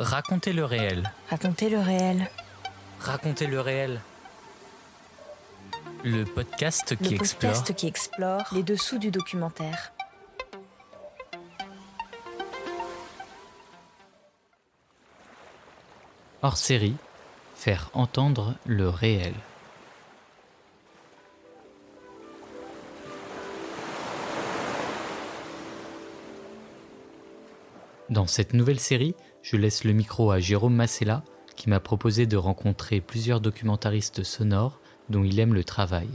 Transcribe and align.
Racontez 0.00 0.54
le 0.54 0.64
réel. 0.64 1.12
Racontez 1.28 1.68
le 1.68 1.78
réel. 1.78 2.30
Racontez 3.00 3.46
le 3.46 3.60
réel. 3.60 4.00
Le 6.04 6.24
podcast 6.24 6.96
qui 6.96 7.10
Le 7.10 7.16
explore 7.16 7.52
podcast 7.52 7.74
qui 7.74 7.86
explore 7.86 8.44
les 8.52 8.62
dessous 8.62 8.96
du 8.96 9.10
documentaire. 9.10 9.92
hors 16.42 16.56
série, 16.56 16.96
faire 17.54 17.90
entendre 17.92 18.54
le 18.64 18.88
réel. 18.88 19.34
Dans 28.08 28.26
cette 28.26 28.54
nouvelle 28.54 28.80
série, 28.80 29.14
je 29.42 29.56
laisse 29.56 29.84
le 29.84 29.92
micro 29.92 30.30
à 30.30 30.40
Jérôme 30.40 30.74
Massella, 30.74 31.24
qui 31.56 31.68
m'a 31.68 31.80
proposé 31.80 32.26
de 32.26 32.36
rencontrer 32.36 33.00
plusieurs 33.00 33.40
documentaristes 33.40 34.22
sonores 34.22 34.80
dont 35.08 35.24
il 35.24 35.38
aime 35.40 35.54
le 35.54 35.64
travail. 35.64 36.08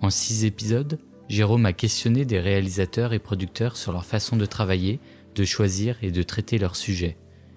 En 0.00 0.10
six 0.10 0.44
épisodes, 0.44 0.98
Jérôme 1.28 1.66
a 1.66 1.72
questionné 1.72 2.24
des 2.24 2.40
réalisateurs 2.40 3.12
et 3.12 3.18
producteurs 3.18 3.76
sur 3.76 3.92
leur 3.92 4.04
façon 4.04 4.36
de 4.36 4.46
travailler, 4.46 5.00
de 5.34 5.44
choisir 5.44 5.96
et 6.02 6.10
de 6.10 6.22
traiter 6.22 6.58
leurs 6.58 6.76
sujets, 6.76 7.16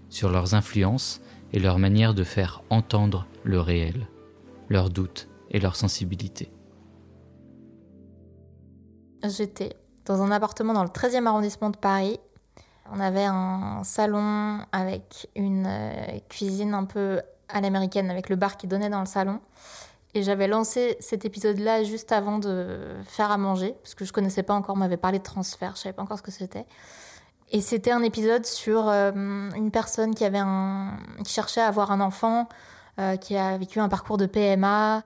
sur 0.09 0.29
leurs 0.29 0.53
influences 0.53 1.21
et 1.51 1.59
leur 1.59 1.79
manière 1.79 2.13
de 2.13 2.23
faire 2.23 2.63
entendre 2.69 3.27
le 3.43 3.59
réel, 3.59 4.07
leurs 4.69 4.89
doutes 4.89 5.27
et 5.51 5.59
leurs 5.59 5.75
sensibilités. 5.75 6.51
J'étais 9.23 9.75
dans 10.05 10.21
un 10.21 10.31
appartement 10.31 10.73
dans 10.73 10.83
le 10.83 10.89
13e 10.89 11.25
arrondissement 11.25 11.69
de 11.69 11.77
Paris. 11.77 12.19
On 12.91 12.99
avait 12.99 13.25
un 13.25 13.83
salon 13.83 14.59
avec 14.71 15.27
une 15.35 15.65
euh, 15.67 16.19
cuisine 16.29 16.73
un 16.73 16.85
peu 16.85 17.21
à 17.49 17.61
l'américaine, 17.61 18.11
avec 18.11 18.29
le 18.29 18.35
bar 18.35 18.57
qui 18.57 18.67
donnait 18.67 18.89
dans 18.89 18.99
le 18.99 19.05
salon. 19.07 19.39
Et 20.13 20.23
j'avais 20.23 20.47
lancé 20.47 20.95
cet 20.99 21.25
épisode-là 21.25 21.83
juste 21.83 22.11
avant 22.11 22.39
de 22.39 22.77
faire 23.05 23.31
à 23.31 23.37
manger, 23.37 23.75
parce 23.81 23.95
que 23.95 24.05
je 24.05 24.13
connaissais 24.13 24.43
pas 24.43 24.53
encore, 24.53 24.75
on 24.75 24.79
m'avait 24.79 24.97
parlé 24.97 25.19
de 25.19 25.23
transfert, 25.23 25.73
je 25.75 25.81
savais 25.81 25.93
pas 25.93 26.03
encore 26.03 26.17
ce 26.17 26.23
que 26.23 26.31
c'était. 26.31 26.65
Et 27.51 27.61
c'était 27.61 27.91
un 27.91 28.01
épisode 28.01 28.45
sur 28.45 28.87
euh, 28.87 29.11
une 29.11 29.71
personne 29.71 30.15
qui 30.15 30.23
avait 30.23 30.39
un, 30.39 30.97
qui 31.23 31.33
cherchait 31.33 31.61
à 31.61 31.67
avoir 31.67 31.91
un 31.91 32.01
enfant, 32.01 32.47
euh, 32.99 33.17
qui 33.17 33.35
a 33.35 33.57
vécu 33.57 33.79
un 33.79 33.89
parcours 33.89 34.17
de 34.17 34.25
PMA. 34.25 35.03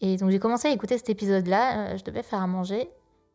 Et 0.00 0.16
donc 0.16 0.30
j'ai 0.30 0.38
commencé 0.38 0.68
à 0.68 0.70
écouter 0.70 0.98
cet 0.98 1.10
épisode-là. 1.10 1.96
je 1.96 2.04
devais 2.04 2.22
faire 2.22 2.42
à 2.42 2.46
manger. 2.46 2.90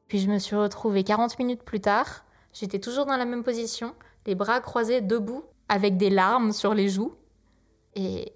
Puis 0.08 0.20
je 0.20 0.30
me 0.30 0.40
suis 0.40 0.56
retrouvée 0.56 1.04
40 1.04 1.38
minutes 1.40 1.64
plus 1.64 1.82
tard. 1.82 2.24
J'étais 2.54 2.80
toujours 2.80 3.06
dans 3.06 3.18
la 3.18 3.26
même 3.26 3.44
position, 3.44 3.94
les 4.26 4.36
bras 4.36 4.60
croisés 4.62 5.02
debout, 5.02 5.44
avec 5.70 5.98
des 5.98 6.10
larmes 6.10 6.52
sur 6.52 6.74
les 6.74 6.90
joues. 6.90 7.14
Et 7.96 8.34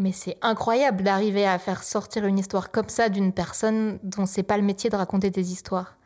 mais 0.00 0.12
c'est 0.12 0.38
incroyable 0.40 1.02
d'arriver 1.02 1.46
à 1.46 1.58
faire 1.58 1.82
sortir 1.82 2.24
une 2.24 2.38
histoire 2.38 2.70
comme 2.70 2.88
ça 2.88 3.10
d'une 3.10 3.34
personne 3.34 3.98
dont 4.02 4.24
c'est 4.24 4.42
pas 4.42 4.56
le 4.56 4.62
métier 4.62 4.88
de 4.88 4.96
raconter 4.96 5.28
des 5.28 5.52
histoires. 5.52 5.98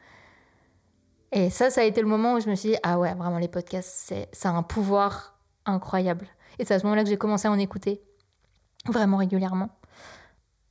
Et 1.31 1.49
ça, 1.49 1.71
ça 1.71 1.83
a 1.83 1.85
été 1.85 2.01
le 2.01 2.09
moment 2.09 2.35
où 2.35 2.41
je 2.41 2.51
me 2.51 2.57
suis 2.57 2.71
dit, 2.71 2.77
ah 2.83 2.99
ouais, 2.99 3.15
vraiment, 3.15 3.39
les 3.39 3.47
podcasts, 3.47 4.13
ça 4.33 4.51
a 4.51 4.53
un 4.53 4.65
pouvoir 4.65 5.39
incroyable. 5.65 6.27
Et 6.59 6.65
c'est 6.65 6.75
à 6.75 6.81
ce 6.81 6.85
moment-là 6.85 7.05
que 7.05 7.09
j'ai 7.09 7.17
commencé 7.17 7.47
à 7.47 7.53
en 7.53 7.59
écouter, 7.59 8.03
vraiment 8.89 9.17
régulièrement. 9.17 9.71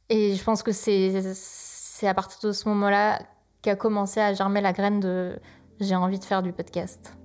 Et 0.10 0.36
je 0.36 0.44
pense 0.44 0.62
que 0.62 0.74
c'est 0.74 2.08
à 2.08 2.14
partir 2.14 2.50
de 2.50 2.52
ce 2.54 2.68
moment-là 2.68 3.22
qu'a 3.62 3.78
commencé 3.78 4.20
à 4.20 4.34
germer 4.34 4.60
la 4.60 4.74
graine 4.74 5.00
de 5.00 5.40
j'ai 5.80 5.96
envie 5.96 6.20
de 6.20 6.24
faire 6.24 6.44
du 6.44 6.54
podcast. 6.54 7.18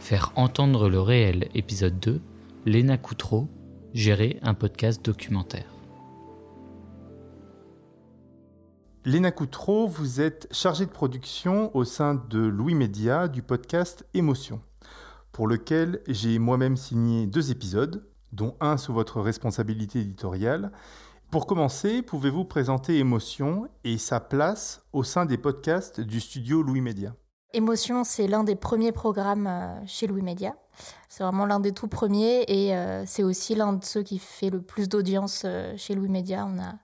Faire 0.00 0.32
entendre 0.36 0.88
le 0.88 1.00
réel, 1.00 1.48
épisode 1.54 1.98
2, 2.00 2.20
Léna 2.66 2.98
Coutreau, 2.98 3.48
gérer 3.94 4.38
un 4.42 4.54
podcast 4.54 5.04
documentaire. 5.04 5.72
Léna 9.04 9.32
Coutreau, 9.32 9.88
vous 9.88 10.20
êtes 10.20 10.48
chargée 10.52 10.86
de 10.86 10.90
production 10.90 11.74
au 11.76 11.84
sein 11.84 12.14
de 12.30 12.38
Louis 12.38 12.74
Média 12.74 13.28
du 13.28 13.42
podcast 13.42 14.06
Émotion, 14.14 14.60
pour 15.32 15.48
lequel 15.48 16.02
j'ai 16.06 16.38
moi-même 16.38 16.76
signé 16.76 17.26
deux 17.26 17.50
épisodes, 17.50 18.04
dont 18.32 18.56
un 18.60 18.76
sous 18.76 18.92
votre 18.92 19.20
responsabilité 19.20 20.00
éditoriale. 20.00 20.72
Pour 21.32 21.46
commencer, 21.46 22.02
pouvez-vous 22.02 22.44
présenter 22.44 22.98
Émotion 22.98 23.66
et 23.84 23.96
sa 23.96 24.20
place 24.20 24.84
au 24.92 25.02
sein 25.02 25.24
des 25.24 25.38
podcasts 25.38 25.98
du 25.98 26.20
studio 26.20 26.62
Louis 26.62 26.82
Média? 26.82 27.14
Émotion, 27.54 28.04
c'est 28.04 28.26
l'un 28.26 28.44
des 28.44 28.54
premiers 28.54 28.92
programmes 28.92 29.46
euh, 29.46 29.80
chez 29.86 30.06
Louis 30.06 30.20
Média. 30.20 30.54
C'est 31.08 31.24
vraiment 31.24 31.46
l'un 31.46 31.58
des 31.58 31.72
tout 31.72 31.88
premiers 31.88 32.44
et 32.48 32.76
euh, 32.76 33.04
c'est 33.06 33.22
aussi 33.22 33.54
l'un 33.54 33.72
de 33.72 33.82
ceux 33.82 34.02
qui 34.02 34.18
fait 34.18 34.50
le 34.50 34.60
plus 34.60 34.90
d'audience 34.90 35.44
euh, 35.46 35.72
chez 35.78 35.94
Louis 35.94 36.10
Média. 36.10 36.46
On 36.46 36.60
a 36.60 36.74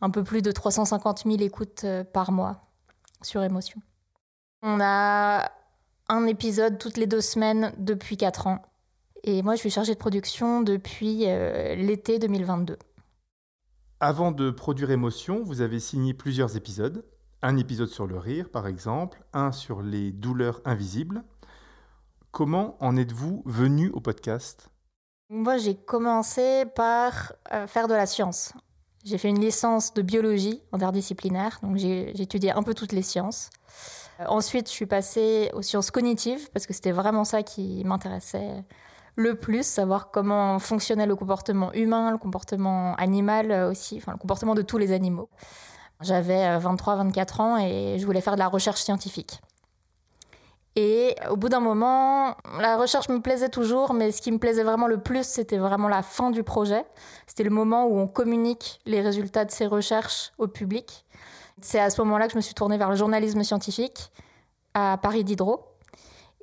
un 0.00 0.08
peu 0.08 0.24
plus 0.24 0.40
de 0.40 0.52
350 0.52 1.24
000 1.26 1.36
écoutes 1.42 1.84
par 2.14 2.32
mois 2.32 2.62
sur 3.20 3.42
Émotion. 3.42 3.82
On 4.62 4.80
a 4.80 5.52
un 6.08 6.26
épisode 6.26 6.78
toutes 6.78 6.96
les 6.96 7.06
deux 7.06 7.20
semaines 7.20 7.74
depuis 7.76 8.16
4 8.16 8.46
ans. 8.46 8.62
Et 9.22 9.42
moi, 9.42 9.54
je 9.54 9.60
suis 9.60 9.70
chargée 9.70 9.92
de 9.92 9.98
production 9.98 10.62
depuis 10.62 11.26
l'été 11.76 12.18
2022. 12.18 12.78
Avant 14.02 14.32
de 14.32 14.50
produire 14.50 14.90
Émotion, 14.90 15.42
vous 15.44 15.60
avez 15.60 15.78
signé 15.78 16.14
plusieurs 16.14 16.56
épisodes. 16.56 17.04
Un 17.42 17.58
épisode 17.58 17.90
sur 17.90 18.06
le 18.06 18.16
rire, 18.16 18.48
par 18.48 18.66
exemple, 18.66 19.22
un 19.34 19.52
sur 19.52 19.82
les 19.82 20.10
douleurs 20.10 20.62
invisibles. 20.64 21.22
Comment 22.30 22.78
en 22.80 22.96
êtes-vous 22.96 23.42
venu 23.44 23.90
au 23.90 24.00
podcast? 24.00 24.70
Moi, 25.28 25.58
j'ai 25.58 25.74
commencé 25.74 26.64
par 26.74 27.34
euh, 27.52 27.66
faire 27.66 27.88
de 27.88 27.92
la 27.92 28.06
science. 28.06 28.54
J'ai 29.04 29.18
fait 29.18 29.28
une 29.28 29.40
licence 29.40 29.92
de 29.92 30.00
biologie 30.00 30.62
interdisciplinaire, 30.72 31.58
donc 31.62 31.76
j'ai 31.76 32.18
étudié 32.22 32.52
un 32.52 32.62
peu 32.62 32.72
toutes 32.72 32.92
les 32.92 33.02
sciences. 33.02 33.50
Euh, 34.20 34.24
ensuite, 34.28 34.68
je 34.68 34.72
suis 34.72 34.86
passée 34.86 35.50
aux 35.52 35.60
sciences 35.60 35.90
cognitives, 35.90 36.48
parce 36.52 36.66
que 36.66 36.72
c'était 36.72 36.92
vraiment 36.92 37.24
ça 37.24 37.42
qui 37.42 37.84
m'intéressait 37.84 38.64
le 39.20 39.34
plus, 39.36 39.66
savoir 39.66 40.10
comment 40.10 40.58
fonctionnait 40.58 41.06
le 41.06 41.14
comportement 41.14 41.72
humain, 41.72 42.10
le 42.10 42.18
comportement 42.18 42.94
animal 42.96 43.52
euh, 43.52 43.70
aussi, 43.70 43.98
enfin 43.98 44.12
le 44.12 44.18
comportement 44.18 44.54
de 44.54 44.62
tous 44.62 44.78
les 44.78 44.92
animaux. 44.92 45.28
J'avais 46.00 46.58
23-24 46.58 47.42
ans 47.42 47.58
et 47.58 47.98
je 47.98 48.06
voulais 48.06 48.22
faire 48.22 48.34
de 48.34 48.38
la 48.38 48.48
recherche 48.48 48.80
scientifique. 48.80 49.40
Et 50.76 51.16
au 51.28 51.36
bout 51.36 51.48
d'un 51.48 51.60
moment, 51.60 52.36
la 52.58 52.76
recherche 52.76 53.08
me 53.08 53.20
plaisait 53.20 53.48
toujours, 53.48 53.92
mais 53.92 54.12
ce 54.12 54.22
qui 54.22 54.30
me 54.30 54.38
plaisait 54.38 54.62
vraiment 54.62 54.86
le 54.86 54.98
plus, 54.98 55.26
c'était 55.26 55.58
vraiment 55.58 55.88
la 55.88 56.02
fin 56.02 56.30
du 56.30 56.42
projet. 56.42 56.84
C'était 57.26 57.42
le 57.42 57.50
moment 57.50 57.86
où 57.86 57.98
on 57.98 58.06
communique 58.06 58.80
les 58.86 59.00
résultats 59.00 59.44
de 59.44 59.50
ces 59.50 59.66
recherches 59.66 60.32
au 60.38 60.46
public. 60.46 61.04
C'est 61.60 61.80
à 61.80 61.90
ce 61.90 62.00
moment-là 62.02 62.26
que 62.26 62.32
je 62.32 62.36
me 62.36 62.42
suis 62.42 62.54
tournée 62.54 62.78
vers 62.78 62.88
le 62.88 62.96
journalisme 62.96 63.42
scientifique 63.42 64.10
à 64.74 64.96
Paris 65.02 65.24
Diderot. 65.24 65.66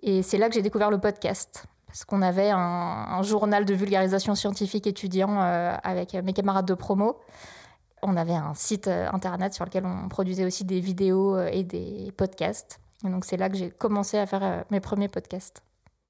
Et 0.03 0.21
c'est 0.21 0.37
là 0.37 0.49
que 0.49 0.55
j'ai 0.55 0.61
découvert 0.61 0.91
le 0.91 0.99
podcast. 0.99 1.65
Parce 1.87 2.05
qu'on 2.05 2.21
avait 2.21 2.51
un, 2.51 3.21
journal 3.23 3.65
de 3.65 3.73
vulgarisation 3.73 4.35
scientifique 4.35 4.87
étudiant 4.87 5.41
euh, 5.41 5.75
avec 5.83 6.13
mes 6.13 6.33
camarades 6.33 6.67
de 6.67 6.73
promo. 6.73 7.17
On 8.03 8.15
avait 8.15 8.35
un 8.35 8.53
site 8.53 8.87
euh, 8.87 9.07
internet 9.11 9.53
sur 9.53 9.65
lequel 9.65 9.85
on 9.85 10.07
produisait 10.09 10.45
aussi 10.45 10.65
des 10.65 10.79
vidéos 10.79 11.35
euh, 11.35 11.49
et 11.51 11.63
des 11.63 12.13
podcasts. 12.15 12.79
Et 13.05 13.09
donc 13.09 13.25
c'est 13.25 13.37
là 13.37 13.49
que 13.49 13.57
j'ai 13.57 13.71
commencé 13.71 14.17
à 14.17 14.25
faire 14.25 14.43
euh, 14.43 14.61
mes 14.69 14.79
premiers 14.79 15.07
podcasts. 15.07 15.63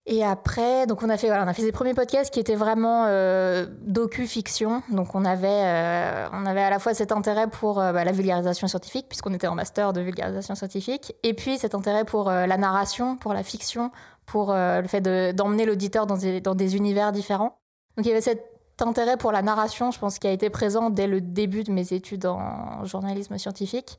Et 0.10 0.24
après, 0.24 0.88
donc 0.88 1.04
on 1.04 1.10
a 1.10 1.18
fait 1.18 1.28
voilà, 1.28 1.44
on 1.44 1.48
a 1.50 1.54
fait 1.54 1.64
ces 1.64 1.74
premiers 1.74 1.94
podcasts 1.94 2.34
qui 2.34 2.40
étaient 2.40 2.56
vraiment 2.56 3.08
euh, 3.08 3.66
docu-fiction. 3.82 4.82
Donc 4.90 5.16
on 5.16 5.26
avait 5.26 5.48
euh, 5.50 6.30
on 6.32 6.46
avait 6.46 6.62
à 6.62 6.70
la 6.70 6.80
fois 6.80 6.94
cet 6.94 7.12
intérêt 7.12 7.48
pour 7.48 7.82
euh, 7.82 7.92
bah, 7.92 8.06
la 8.06 8.14
vulgarisation 8.14 8.68
scientifique 8.68 9.08
puisqu'on 9.10 9.34
était 9.34 9.48
en 9.48 9.56
master 9.56 9.92
de 9.92 10.00
vulgarisation 10.00 10.56
scientifique, 10.56 11.14
et 11.24 11.34
puis 11.34 11.58
cet 11.58 11.76
intérêt 11.76 12.06
pour 12.06 12.30
euh, 12.30 12.46
la 12.46 12.56
narration, 12.56 13.18
pour 13.18 13.34
la 13.34 13.44
fiction, 13.44 13.92
pour 14.28 14.52
euh, 14.52 14.82
le 14.82 14.88
fait 14.88 15.02
de- 15.02 15.32
d'emmener 15.32 15.66
l'auditeur 15.66 16.06
dans 16.06 16.18
des, 16.18 16.76
univers 16.76 17.12
différents. 17.12 17.58
Donc 17.96 18.06
il 18.06 18.10
y 18.10 18.12
avait 18.12 18.22
cet 18.22 18.44
intérêt 18.80 19.18
pour 19.18 19.32
la 19.32 19.42
narration, 19.42 19.90
je 19.90 19.98
pense, 19.98 20.20
qui 20.20 20.28
a 20.28 20.32
été 20.32 20.52
présent 20.52 20.92
dès 20.92 21.08
le 21.08 21.20
début 21.22 21.64
de 21.64 21.72
mes 21.72 21.94
études 21.94 22.28
en 22.28 22.86
journalisme 22.86 23.38
scientifique. 23.40 23.98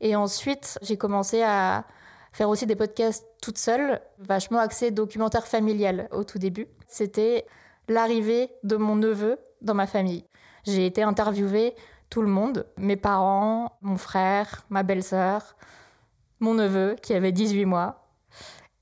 Et 0.00 0.14
ensuite, 0.16 0.78
j'ai 0.82 0.98
commencé 0.98 1.42
à 1.42 1.84
faire 2.32 2.50
aussi 2.50 2.66
des 2.66 2.76
podcasts 2.76 3.26
toute 3.40 3.56
seule, 3.56 4.00
vachement 4.18 4.58
axés 4.58 4.90
documentaire 4.90 5.46
familial 5.46 6.08
au 6.12 6.24
tout 6.24 6.38
début. 6.38 6.66
C'était 6.86 7.46
l'arrivée 7.88 8.50
de 8.64 8.76
mon 8.76 8.96
neveu 8.96 9.38
dans 9.62 9.74
ma 9.74 9.86
famille. 9.86 10.24
J'ai 10.64 10.86
été 10.86 11.02
interviewer 11.02 11.74
tout 12.10 12.22
le 12.22 12.28
monde, 12.28 12.66
mes 12.76 12.96
parents, 12.96 13.78
mon 13.80 13.96
frère, 13.96 14.66
ma 14.70 14.82
belle-sœur, 14.82 15.56
mon 16.40 16.54
neveu 16.54 16.96
qui 17.00 17.14
avait 17.14 17.32
18 17.32 17.64
mois. 17.64 18.07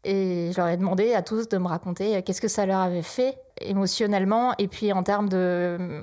Et 0.08 0.53
je 0.53 0.56
leur 0.56 0.69
ai 0.69 0.76
demandé 0.76 1.14
à 1.14 1.23
tous 1.23 1.49
de 1.49 1.58
me 1.58 1.67
raconter 1.67 2.23
qu'est-ce 2.23 2.41
que 2.41 2.47
ça 2.47 2.64
leur 2.64 2.79
avait 2.79 3.03
fait 3.03 3.37
émotionnellement 3.61 4.55
et 4.58 4.69
puis 4.69 4.93
en 4.93 5.03
termes 5.03 5.29
de 5.29 5.37
euh, 5.37 6.00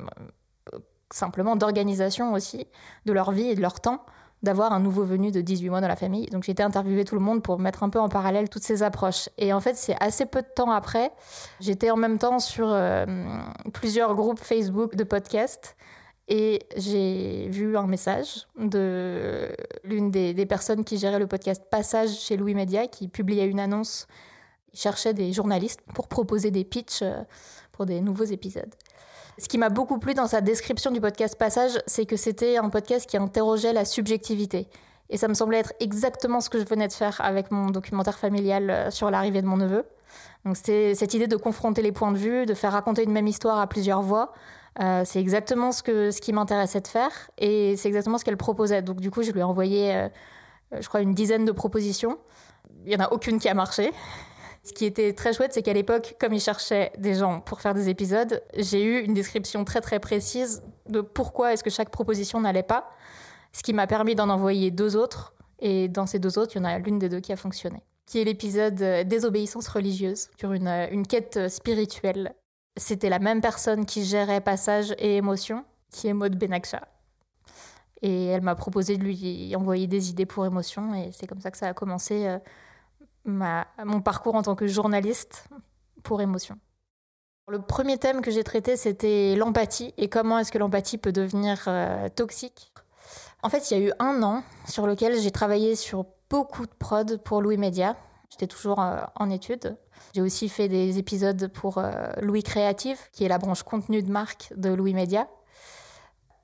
simplement 1.10 1.56
d'organisation 1.56 2.34
aussi 2.34 2.68
de 3.06 3.14
leur 3.14 3.32
vie 3.32 3.48
et 3.48 3.56
de 3.56 3.62
leur 3.62 3.80
temps 3.80 4.04
d'avoir 4.42 4.74
un 4.74 4.82
nouveau 4.82 5.06
venu 5.06 5.32
de 5.32 5.40
18 5.40 5.70
mois 5.70 5.80
dans 5.80 5.88
la 5.88 5.96
famille. 5.96 6.26
Donc 6.26 6.44
j'ai 6.44 6.52
été 6.52 6.62
interviewer 6.62 7.06
tout 7.06 7.16
le 7.16 7.22
monde 7.22 7.42
pour 7.42 7.60
mettre 7.60 7.82
un 7.82 7.90
peu 7.90 8.00
en 8.00 8.10
parallèle 8.10 8.50
toutes 8.50 8.64
ces 8.64 8.84
approches. 8.84 9.30
Et 9.38 9.54
en 9.54 9.62
fait, 9.62 9.78
c'est 9.78 9.96
assez 10.02 10.26
peu 10.26 10.42
de 10.42 10.48
temps 10.54 10.72
après, 10.72 11.14
j'étais 11.62 11.90
en 11.90 11.96
même 11.96 12.18
temps 12.18 12.40
sur 12.40 12.68
euh, 12.70 13.06
plusieurs 13.74 14.16
groupes 14.16 14.40
Facebook 14.40 14.98
de 14.98 15.06
podcasts. 15.06 15.78
Et 16.28 16.62
j'ai 16.78 17.50
vu 17.50 17.76
un 17.78 17.86
message 17.86 18.48
de 18.58 19.50
l'une 19.84 20.10
des, 20.10 20.46
personnes 20.46 20.84
qui 20.86 20.98
gérait 20.98 21.20
le 21.20 21.28
podcast 21.28 21.64
Passage 21.70 22.12
chez 22.12 22.38
Louis 22.38 22.56
Média, 22.56 22.88
qui 22.88 23.08
publiait 23.08 23.46
une 23.46 23.60
annonce. 23.60 24.08
Cherchait 24.74 25.14
des 25.14 25.34
journalistes 25.34 25.82
pour 25.94 26.08
proposer 26.08 26.50
des 26.50 26.64
pitchs 26.64 27.04
euh, 27.04 27.22
pour 27.74 27.86
des 27.86 28.02
nouveaux 28.02 28.24
épisodes. 28.24 28.74
Ce 29.38 29.48
qui 29.48 29.60
m'a 29.60 29.70
beaucoup 29.70 30.00
plu 30.00 30.16
dans 30.16 30.26
sa 30.26 30.42
description 30.42 30.90
du 30.90 31.00
podcast 31.00 31.38
Passage, 31.38 31.80
c'est 31.86 32.08
que 32.08 32.16
c'était 32.16 32.58
un 32.58 32.70
podcast 32.70 33.08
qui 33.08 33.18
interrogeait 33.18 33.74
la 33.74 33.86
subjectivité. 33.86 34.68
Et 35.12 35.18
ça 35.18 35.28
me 35.28 35.36
semblait 35.36 35.60
être 35.60 35.74
exactement 35.80 36.42
ce 36.42 36.50
que 36.50 36.60
je 36.60 36.66
venais 36.66 36.88
de 36.88 36.94
faire 36.94 37.22
avec 37.22 37.52
mon 37.52 37.68
documentaire 37.68 38.18
familial 38.18 38.70
euh, 38.70 38.90
sur 38.90 39.12
l'arrivée 39.12 39.42
de 39.42 39.48
mon 39.48 39.58
neveu. 39.58 39.86
Donc 40.46 40.58
c'était 40.58 40.96
cette 40.96 41.14
idée 41.14 41.28
de 41.28 41.36
confronter 41.36 41.82
les 41.82 41.92
points 41.92 42.12
de 42.12 42.18
vue, 42.18 42.46
de 42.46 42.54
faire 42.54 42.72
raconter 42.72 43.04
une 43.04 43.12
même 43.12 43.28
histoire 43.28 43.60
à 43.60 43.68
plusieurs 43.68 44.02
voix. 44.02 44.34
Euh, 44.80 45.04
c'est 45.06 45.20
exactement 45.20 45.72
ce, 45.72 45.84
que, 45.84 46.12
ce 46.12 46.20
qui 46.20 46.34
m'intéressait 46.34 46.82
de 46.82 46.88
faire 46.88 47.12
et 47.38 47.76
c'est 47.78 47.88
exactement 47.88 48.18
ce 48.18 48.26
qu'elle 48.26 48.38
proposait. 48.38 48.82
Donc 48.82 49.00
du 49.00 49.12
coup, 49.12 49.22
je 49.22 49.32
lui 49.32 49.40
ai 49.40 49.44
envoyé, 49.44 49.96
euh, 49.96 50.10
je 50.80 50.88
crois, 50.88 51.02
une 51.02 51.14
dizaine 51.14 51.46
de 51.46 51.52
propositions. 51.52 52.18
Il 52.86 52.90
n'y 52.90 52.96
en 52.96 53.06
a 53.06 53.12
aucune 53.12 53.40
qui 53.40 53.50
a 53.50 53.54
marché. 53.54 53.92
Ce 54.64 54.72
qui 54.72 54.86
était 54.86 55.14
très 55.14 55.34
chouette, 55.34 55.54
c'est 55.54 55.62
qu'à 55.62 55.74
l'époque, 55.74 56.16
comme 56.20 56.34
ils 56.34 56.40
cherchaient 56.40 56.92
des 56.98 57.16
gens 57.16 57.42
pour 57.42 57.60
faire 57.60 57.74
des 57.74 57.90
épisodes, 57.90 58.42
j'ai 58.56 58.84
eu 58.84 59.00
une 59.02 59.14
description 59.14 59.66
très 59.66 59.82
très 59.82 60.00
précise 60.00 60.64
de 60.88 61.02
pourquoi 61.02 61.54
est-ce 61.54 61.64
que 61.64 61.70
chaque 61.70 61.90
proposition 61.90 62.40
n'allait 62.40 62.64
pas, 62.64 62.90
ce 63.52 63.62
qui 63.62 63.74
m'a 63.74 63.88
permis 63.88 64.16
d'en 64.16 64.30
envoyer 64.30 64.72
deux 64.72 64.96
autres. 64.96 65.34
Et 65.60 65.90
dans 65.90 66.06
ces 66.06 66.18
deux 66.18 66.40
autres, 66.40 66.54
il 66.56 66.60
y 66.60 66.62
en 66.62 66.66
a 66.66 66.80
l'une 66.80 66.98
des 66.98 67.10
deux 67.10 67.20
qui 67.20 67.34
a 67.34 67.36
fonctionné, 67.36 67.84
qui 68.06 68.22
est 68.22 68.24
l'épisode 68.24 68.76
Désobéissance 69.06 69.68
religieuse, 69.68 70.30
sur 70.40 70.54
une, 70.54 70.68
une 70.68 71.06
quête 71.06 71.50
spirituelle. 71.50 72.34
C'était 72.76 73.10
la 73.10 73.20
même 73.20 73.42
personne 73.42 73.86
qui 73.86 74.04
gérait 74.04 74.42
passage 74.42 74.96
et 74.98 75.18
émotion, 75.18 75.64
qui 75.92 76.08
est 76.08 76.14
Maud 76.14 76.36
Benaksha. 76.36 76.88
Et 78.02 78.26
elle 78.26 78.42
m'a 78.42 78.56
proposé 78.56 78.98
de 78.98 79.04
lui 79.04 79.56
envoyer 79.56 79.88
des 79.88 80.10
idées 80.10 80.26
pour 80.26 80.46
émotion, 80.46 80.94
et 80.94 81.12
c'est 81.14 81.28
comme 81.28 81.40
ça 81.40 81.52
que 81.52 81.58
ça 81.58 81.68
a 81.70 81.74
commencé 81.74 82.28
euh, 82.28 82.38
mon 83.26 84.02
parcours 84.02 84.36
en 84.36 84.42
tant 84.42 84.56
que 84.56 84.68
journaliste 84.68 85.48
pour 86.04 86.22
émotion. 86.22 86.58
Le 87.50 87.62
premier 87.62 87.98
thème 87.98 88.22
que 88.22 88.32
j'ai 88.32 88.44
traité, 88.44 88.78
c'était 88.78 89.36
l'empathie 89.36 89.94
et 89.98 90.08
comment 90.10 90.40
est-ce 90.40 90.52
que 90.52 90.58
l'empathie 90.58 90.98
peut 90.98 91.12
devenir 91.12 91.66
euh, 91.68 92.08
toxique. 92.10 92.74
En 93.42 93.50
fait, 93.50 93.70
il 93.70 93.78
y 93.78 93.82
a 93.82 93.86
eu 93.86 93.92
un 94.00 94.24
an 94.24 94.44
sur 94.66 94.88
lequel 94.88 95.20
j'ai 95.20 95.32
travaillé 95.32 95.76
sur 95.76 96.06
beaucoup 96.30 96.66
de 96.66 96.72
prod 96.72 97.22
pour 97.24 97.42
Louis 97.42 97.58
Média. 97.58 97.98
J'étais 98.30 98.48
toujours 98.48 98.82
euh, 98.82 99.02
en 99.16 99.30
études. 99.30 99.78
J'ai 100.14 100.22
aussi 100.22 100.50
fait 100.50 100.68
des 100.68 101.00
épisodes 101.00 101.48
pour 101.48 101.78
euh, 101.78 101.92
Louis 102.22 102.44
Créative, 102.44 103.00
qui 103.12 103.24
est 103.24 103.28
la 103.28 103.38
branche 103.38 103.64
contenu 103.64 104.02
de 104.02 104.12
marque 104.12 104.54
de 104.56 104.70
Louis 104.74 104.94
Média. 104.94 105.28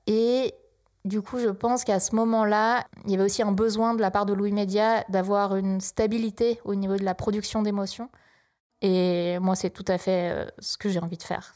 Et 0.06 0.54
du 1.04 1.22
coup, 1.22 1.38
je 1.38 1.48
pense 1.48 1.84
qu'à 1.84 2.00
ce 2.00 2.14
moment-là, 2.16 2.86
il 3.04 3.12
y 3.12 3.14
avait 3.14 3.24
aussi 3.24 3.42
un 3.42 3.52
besoin 3.52 3.94
de 3.94 4.00
la 4.00 4.10
part 4.10 4.26
de 4.26 4.34
Louis 4.34 4.52
Média 4.52 5.04
d'avoir 5.08 5.56
une 5.56 5.80
stabilité 5.80 6.60
au 6.64 6.74
niveau 6.74 6.96
de 6.96 7.04
la 7.04 7.14
production 7.14 7.62
d'émotions. 7.62 8.10
Et 8.82 9.38
moi, 9.40 9.54
c'est 9.54 9.70
tout 9.70 9.84
à 9.88 9.98
fait 9.98 10.32
euh, 10.32 10.46
ce 10.58 10.76
que 10.76 10.88
j'ai 10.88 11.00
envie 11.00 11.18
de 11.18 11.22
faire. 11.22 11.54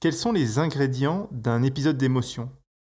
Quels 0.00 0.14
sont 0.14 0.32
les 0.32 0.58
ingrédients 0.58 1.28
d'un 1.32 1.62
épisode 1.62 1.96
d'émotion? 1.96 2.50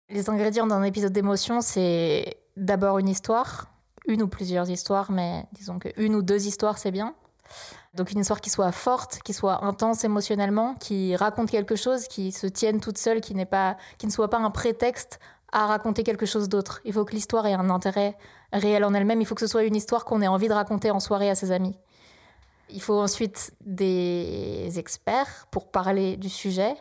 Les 0.10 0.30
ingrédients 0.30 0.68
d'un 0.68 0.84
épisode 0.84 1.14
d'émotion, 1.14 1.62
c'est 1.62 2.38
d'abord 2.58 3.00
une 3.00 3.10
histoire, 3.10 3.72
une 4.08 4.22
ou 4.22 4.28
plusieurs 4.28 4.70
histoires, 4.70 5.12
mais 5.12 5.46
disons 5.54 5.80
qu'une 5.80 6.16
ou 6.16 6.22
deux 6.22 6.48
histoires, 6.48 6.78
c'est 6.78 6.92
bien. 6.92 7.16
Donc 7.94 8.12
une 8.12 8.20
histoire 8.20 8.40
qui 8.40 8.50
soit 8.50 8.72
forte, 8.72 9.20
qui 9.24 9.34
soit 9.34 9.66
intense 9.66 10.06
émotionnellement, 10.06 10.76
qui 10.76 11.16
raconte 11.16 11.52
quelque 11.52 11.76
chose, 11.76 12.08
qui 12.08 12.32
se 12.32 12.48
tienne 12.48 12.80
toute 12.80 12.98
seule, 12.98 13.20
qui, 13.20 13.34
pas, 13.46 13.76
qui 13.98 14.06
ne 14.08 14.12
soit 14.12 14.30
pas 14.30 14.38
un 14.38 14.50
prétexte 14.50 15.20
à 15.52 15.66
raconter 15.66 16.04
quelque 16.04 16.26
chose 16.26 16.48
d'autre. 16.48 16.80
Il 16.86 16.94
faut 16.94 17.04
que 17.04 17.12
l'histoire 17.12 17.46
ait 17.46 17.54
un 17.54 17.70
intérêt 17.70 18.18
réel 18.54 18.86
en 18.86 18.94
elle-même. 18.94 19.20
Il 19.20 19.26
faut 19.26 19.36
que 19.36 19.42
ce 19.42 19.48
soit 19.48 19.64
une 19.64 19.76
histoire 19.76 20.06
qu'on 20.06 20.22
ait 20.22 20.28
envie 20.28 20.48
de 20.48 20.54
raconter 20.54 20.90
en 20.90 21.02
soirée 21.02 21.30
à 21.30 21.36
ses 21.36 21.52
amis. 21.52 21.78
Il 22.70 22.82
faut 22.82 22.98
ensuite 22.98 23.52
des 23.66 24.72
experts 24.80 25.48
pour 25.52 25.70
parler 25.70 26.16
du 26.16 26.30
sujet. 26.30 26.74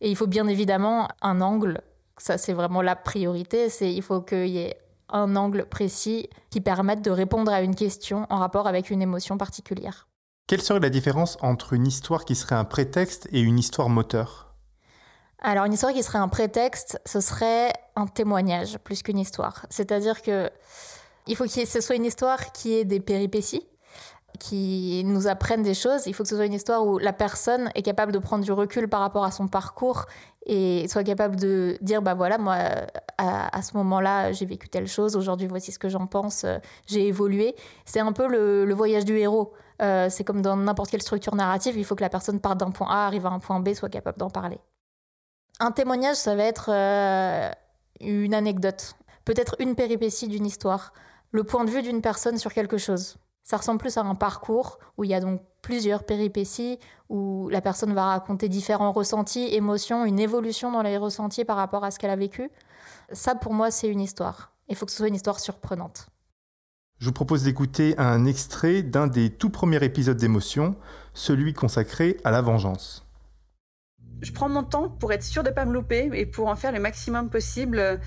Et 0.00 0.10
il 0.10 0.16
faut 0.16 0.26
bien 0.26 0.48
évidemment 0.48 1.08
un 1.20 1.42
angle. 1.42 1.82
Ça, 2.16 2.38
c'est 2.38 2.54
vraiment 2.54 2.80
la 2.80 2.96
priorité. 2.96 3.68
Il 3.82 4.02
faut 4.02 4.22
qu'il 4.22 4.48
y 4.48 4.58
ait 4.58 4.78
un 5.10 5.36
angle 5.36 5.66
précis 5.66 6.30
qui 6.48 6.62
permette 6.62 7.02
de 7.02 7.10
répondre 7.10 7.52
à 7.52 7.60
une 7.60 7.74
question 7.74 8.26
en 8.30 8.38
rapport 8.38 8.66
avec 8.66 8.88
une 8.88 9.02
émotion 9.02 9.36
particulière. 9.36 10.08
Quelle 10.46 10.60
serait 10.60 10.80
la 10.80 10.90
différence 10.90 11.38
entre 11.40 11.72
une 11.72 11.86
histoire 11.86 12.26
qui 12.26 12.34
serait 12.34 12.54
un 12.54 12.64
prétexte 12.66 13.26
et 13.32 13.40
une 13.40 13.58
histoire 13.58 13.88
moteur? 13.88 14.54
Alors, 15.40 15.64
une 15.64 15.72
histoire 15.72 15.94
qui 15.94 16.02
serait 16.02 16.18
un 16.18 16.28
prétexte, 16.28 17.00
ce 17.06 17.20
serait 17.20 17.72
un 17.96 18.06
témoignage 18.06 18.78
plus 18.78 19.02
qu'une 19.02 19.18
histoire. 19.18 19.64
C'est-à-dire 19.70 20.20
que 20.20 20.50
il 21.26 21.34
faut 21.34 21.44
que 21.44 21.50
ce 21.50 21.80
soit 21.80 21.96
une 21.96 22.04
histoire 22.04 22.52
qui 22.52 22.74
ait 22.74 22.84
des 22.84 23.00
péripéties, 23.00 23.66
qui 24.38 25.02
nous 25.06 25.28
apprennent 25.28 25.62
des 25.62 25.72
choses. 25.72 26.06
Il 26.06 26.14
faut 26.14 26.24
que 26.24 26.28
ce 26.28 26.36
soit 26.36 26.44
une 26.44 26.52
histoire 26.52 26.86
où 26.86 26.98
la 26.98 27.14
personne 27.14 27.70
est 27.74 27.82
capable 27.82 28.12
de 28.12 28.18
prendre 28.18 28.44
du 28.44 28.52
recul 28.52 28.86
par 28.86 29.00
rapport 29.00 29.24
à 29.24 29.30
son 29.30 29.48
parcours 29.48 30.04
et 30.44 30.86
soit 30.88 31.04
capable 31.04 31.36
de 31.36 31.78
dire 31.80 32.02
bah 32.02 32.12
voilà 32.12 32.36
moi 32.36 32.58
à, 33.16 33.62
ce 33.62 33.74
moment-là 33.78 34.32
j'ai 34.32 34.44
vécu 34.44 34.68
telle 34.68 34.88
chose. 34.88 35.16
Aujourd'hui 35.16 35.46
voici 35.46 35.72
ce 35.72 35.78
que 35.78 35.88
j'en 35.88 36.06
pense. 36.06 36.44
J'ai 36.86 37.06
évolué. 37.06 37.54
C'est 37.86 38.00
un 38.00 38.12
peu 38.12 38.28
le, 38.28 38.74
voyage 38.74 39.06
du 39.06 39.16
héros 39.16 39.54
euh, 39.82 40.08
c'est 40.08 40.24
comme 40.24 40.42
dans 40.42 40.56
n'importe 40.56 40.90
quelle 40.90 41.02
structure 41.02 41.34
narrative 41.34 41.76
il 41.76 41.84
faut 41.84 41.94
que 41.94 42.02
la 42.02 42.08
personne 42.08 42.40
parte 42.40 42.58
d'un 42.58 42.70
point 42.70 42.88
A 42.88 43.06
arrive 43.06 43.26
à 43.26 43.30
un 43.30 43.38
point 43.38 43.60
B 43.60 43.74
soit 43.74 43.88
capable 43.88 44.18
d'en 44.18 44.30
parler 44.30 44.60
un 45.60 45.70
témoignage, 45.70 46.16
ça 46.16 46.34
va 46.34 46.44
être 46.44 46.70
euh, 46.72 47.50
une 48.00 48.34
anecdote, 48.34 48.94
peut-être 49.24 49.56
une 49.58 49.74
péripétie 49.74 50.28
d'une 50.28 50.46
histoire, 50.46 50.92
le 51.30 51.44
point 51.44 51.64
de 51.64 51.70
vue 51.70 51.82
d'une 51.82 52.00
personne 52.00 52.38
sur 52.38 52.52
quelque 52.52 52.78
chose. 52.78 53.16
Ça 53.42 53.58
ressemble 53.58 53.78
plus 53.78 53.98
à 53.98 54.02
un 54.02 54.14
parcours 54.14 54.78
où 54.96 55.04
il 55.04 55.10
y 55.10 55.14
a 55.14 55.20
donc 55.20 55.40
plusieurs 55.60 56.04
péripéties, 56.04 56.78
où 57.08 57.48
la 57.50 57.60
personne 57.60 57.92
va 57.92 58.06
raconter 58.06 58.48
différents 58.48 58.92
ressentis, 58.92 59.54
émotions, 59.54 60.04
une 60.04 60.18
évolution 60.18 60.72
dans 60.72 60.82
les 60.82 60.96
ressentis 60.96 61.44
par 61.44 61.56
rapport 61.56 61.84
à 61.84 61.90
ce 61.90 61.98
qu'elle 61.98 62.10
a 62.10 62.16
vécu. 62.16 62.50
Ça, 63.12 63.34
pour 63.34 63.52
moi, 63.52 63.70
c'est 63.70 63.88
une 63.88 64.00
histoire. 64.00 64.52
Il 64.68 64.76
faut 64.76 64.86
que 64.86 64.92
ce 64.92 64.98
soit 64.98 65.08
une 65.08 65.14
histoire 65.14 65.40
surprenante. 65.40 66.06
Je 67.04 67.10
vous 67.10 67.12
propose 67.12 67.42
d'écouter 67.42 67.94
un 67.98 68.24
extrait 68.24 68.82
d'un 68.82 69.06
des 69.06 69.28
tout 69.28 69.50
premiers 69.50 69.84
épisodes 69.84 70.16
d'émotion, 70.16 70.74
celui 71.12 71.52
consacré 71.52 72.16
à 72.24 72.30
la 72.30 72.40
vengeance 72.40 73.04
je 74.22 74.32
prends 74.32 74.48
mon 74.48 74.62
temps 74.62 74.88
pour 74.88 75.12
être 75.12 75.22
sûre 75.22 75.42
de 75.42 75.50
pas 75.50 75.66
me 75.66 75.74
louper 75.74 76.08
et 76.14 76.24
pour 76.24 76.48
en 76.48 76.56
faire 76.56 76.72
le 76.72 76.80
maximum 76.80 77.28
possible. 77.28 78.00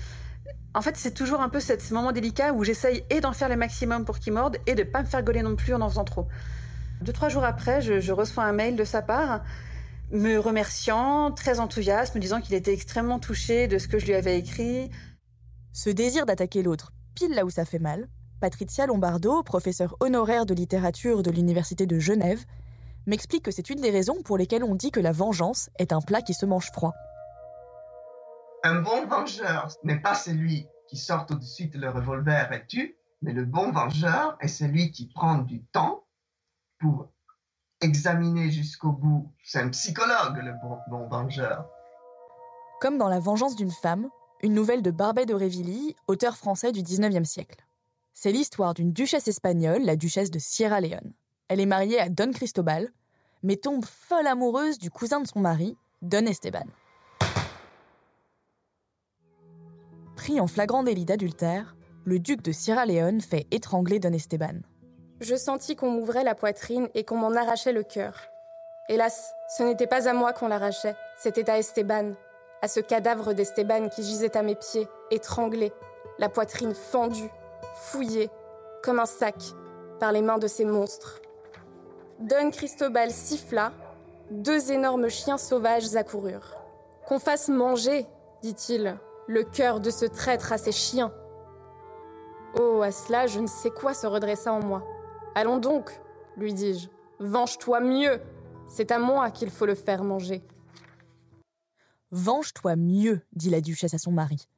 En 0.74 0.80
fait, 0.80 0.96
c'est 0.96 1.14
toujours 1.14 1.40
un 1.40 1.48
peu 1.48 1.60
ce 1.60 1.94
moment 1.94 2.10
délicat 2.10 2.52
où 2.52 2.64
j'essaye 2.64 3.04
et 3.08 3.20
d'en 3.20 3.32
faire 3.32 3.48
le 3.48 3.54
maximum 3.54 4.04
pour 4.04 4.18
qu'il 4.18 4.32
morde 4.32 4.56
et 4.66 4.74
de 4.74 4.82
pas 4.82 5.02
me 5.02 5.06
faire 5.06 5.22
gauler 5.22 5.42
non 5.42 5.54
plus 5.54 5.74
en 5.74 5.80
en 5.80 5.88
faisant 5.88 6.04
trop. 6.04 6.26
Deux, 7.02 7.12
trois 7.12 7.28
jours 7.28 7.44
après, 7.44 7.80
je, 7.82 8.12
reçois 8.12 8.42
un 8.42 8.52
mail 8.52 8.74
de 8.74 8.82
sa 8.82 9.00
part 9.00 9.44
me 10.10 10.38
remerciant, 10.38 11.30
très 11.30 11.60
enthousiaste, 11.60 12.16
me 12.16 12.20
disant 12.20 12.40
qu'il 12.40 12.56
était 12.56 12.74
extrêmement 12.74 13.20
touché 13.20 13.68
de 13.68 13.78
ce 13.78 13.86
que 13.86 14.00
je 14.00 14.06
lui 14.06 14.14
avais 14.14 14.40
écrit. 14.40 14.90
Ce 15.72 15.88
désir 15.88 16.26
d'attaquer 16.26 16.64
l'autre, 16.64 16.92
pile 17.14 17.36
là 17.36 17.44
où 17.44 17.50
ça 17.50 17.64
fait 17.64 17.78
mal, 17.78 18.08
Patricia 18.40 18.86
Lombardo, 18.86 19.42
professeure 19.42 19.96
honoraire 19.98 20.46
de 20.46 20.54
littérature 20.54 21.24
de 21.24 21.30
l'Université 21.32 21.86
de 21.86 21.98
Genève, 21.98 22.44
m'explique 23.06 23.42
que 23.42 23.50
c'est 23.50 23.68
une 23.68 23.80
des 23.80 23.90
raisons 23.90 24.22
pour 24.22 24.38
lesquelles 24.38 24.62
on 24.62 24.76
dit 24.76 24.92
que 24.92 25.00
la 25.00 25.10
vengeance 25.10 25.70
est 25.78 25.92
un 25.92 26.00
plat 26.00 26.22
qui 26.22 26.34
se 26.34 26.46
mange 26.46 26.70
froid. 26.72 26.94
Un 28.62 28.80
bon 28.80 29.06
vengeur 29.06 29.68
n'est 29.82 30.00
pas 30.00 30.14
celui 30.14 30.68
qui 30.88 30.96
sort 30.96 31.26
tout 31.26 31.34
de 31.34 31.44
suite 31.44 31.74
le 31.74 31.90
revolver 31.90 32.52
et 32.52 32.64
tue, 32.66 32.96
mais 33.22 33.32
le 33.32 33.44
bon 33.44 33.72
vengeur 33.72 34.36
est 34.40 34.48
celui 34.48 34.92
qui 34.92 35.08
prend 35.08 35.38
du 35.38 35.64
temps 35.64 36.04
pour 36.78 37.08
examiner 37.80 38.52
jusqu'au 38.52 38.92
bout. 38.92 39.32
C'est 39.42 39.60
un 39.60 39.68
psychologue, 39.70 40.36
le 40.36 40.52
bon, 40.62 40.78
bon 40.88 41.08
vengeur. 41.08 41.68
Comme 42.80 42.98
dans 42.98 43.08
La 43.08 43.18
vengeance 43.18 43.56
d'une 43.56 43.72
femme, 43.72 44.08
une 44.42 44.54
nouvelle 44.54 44.82
de 44.82 44.92
Barbet 44.92 45.26
de 45.26 45.34
Révilly, 45.34 45.96
auteur 46.06 46.36
français 46.36 46.70
du 46.70 46.82
19e 46.82 47.24
siècle. 47.24 47.67
C'est 48.20 48.32
l'histoire 48.32 48.74
d'une 48.74 48.92
duchesse 48.92 49.28
espagnole, 49.28 49.84
la 49.84 49.94
duchesse 49.94 50.32
de 50.32 50.40
Sierra 50.40 50.80
Leone. 50.80 51.12
Elle 51.46 51.60
est 51.60 51.66
mariée 51.66 52.00
à 52.00 52.08
Don 52.08 52.32
Cristobal, 52.32 52.88
mais 53.44 53.54
tombe 53.54 53.84
folle 53.84 54.26
amoureuse 54.26 54.80
du 54.80 54.90
cousin 54.90 55.20
de 55.20 55.28
son 55.28 55.38
mari, 55.38 55.76
Don 56.02 56.26
Esteban. 56.26 56.66
Pris 60.16 60.40
en 60.40 60.48
flagrant 60.48 60.82
délit 60.82 61.04
d'adultère, 61.04 61.76
le 62.04 62.18
duc 62.18 62.42
de 62.42 62.50
Sierra 62.50 62.86
Leone 62.86 63.20
fait 63.20 63.46
étrangler 63.52 64.00
Don 64.00 64.12
Esteban. 64.12 64.62
Je 65.20 65.36
sentis 65.36 65.76
qu'on 65.76 65.92
m'ouvrait 65.92 66.24
la 66.24 66.34
poitrine 66.34 66.88
et 66.94 67.04
qu'on 67.04 67.18
m'en 67.18 67.36
arrachait 67.36 67.72
le 67.72 67.84
cœur. 67.84 68.20
Hélas, 68.88 69.32
ce 69.56 69.62
n'était 69.62 69.86
pas 69.86 70.08
à 70.08 70.12
moi 70.12 70.32
qu'on 70.32 70.48
l'arrachait, 70.48 70.96
c'était 71.18 71.48
à 71.48 71.60
Esteban, 71.60 72.14
à 72.62 72.66
ce 72.66 72.80
cadavre 72.80 73.32
d'Esteban 73.32 73.88
qui 73.88 74.02
gisait 74.02 74.36
à 74.36 74.42
mes 74.42 74.56
pieds, 74.56 74.88
étranglé, 75.12 75.70
la 76.18 76.28
poitrine 76.28 76.74
fendue, 76.74 77.30
fouillée, 77.78 78.30
comme 78.82 78.98
un 78.98 79.06
sac, 79.06 79.36
par 80.00 80.12
les 80.12 80.22
mains 80.22 80.38
de 80.38 80.46
ces 80.46 80.64
monstres. 80.64 81.20
Don 82.20 82.50
Cristobal 82.50 83.10
siffla, 83.10 83.72
deux 84.30 84.72
énormes 84.72 85.08
chiens 85.08 85.38
sauvages 85.38 85.94
accoururent. 85.96 86.56
Qu'on 87.06 87.18
fasse 87.18 87.48
manger, 87.48 88.06
dit-il, 88.42 88.98
le 89.26 89.44
cœur 89.44 89.80
de 89.80 89.90
ce 89.90 90.04
traître 90.04 90.52
à 90.52 90.58
ses 90.58 90.72
chiens. 90.72 91.12
Oh, 92.58 92.82
à 92.82 92.90
cela, 92.90 93.26
je 93.26 93.40
ne 93.40 93.46
sais 93.46 93.70
quoi 93.70 93.94
se 93.94 94.06
redressa 94.06 94.52
en 94.52 94.64
moi. 94.64 94.82
Allons 95.34 95.58
donc, 95.58 96.00
lui 96.36 96.52
dis-je, 96.52 96.88
venge-toi 97.20 97.80
mieux. 97.80 98.20
C'est 98.68 98.90
à 98.90 98.98
moi 98.98 99.30
qu'il 99.30 99.50
faut 99.50 99.66
le 99.66 99.74
faire 99.74 100.02
manger. 100.02 100.42
Venge-toi 102.10 102.76
mieux, 102.76 103.20
dit 103.32 103.50
la 103.50 103.60
duchesse 103.60 103.94
à 103.94 103.98
son 103.98 104.12
mari. 104.12 104.48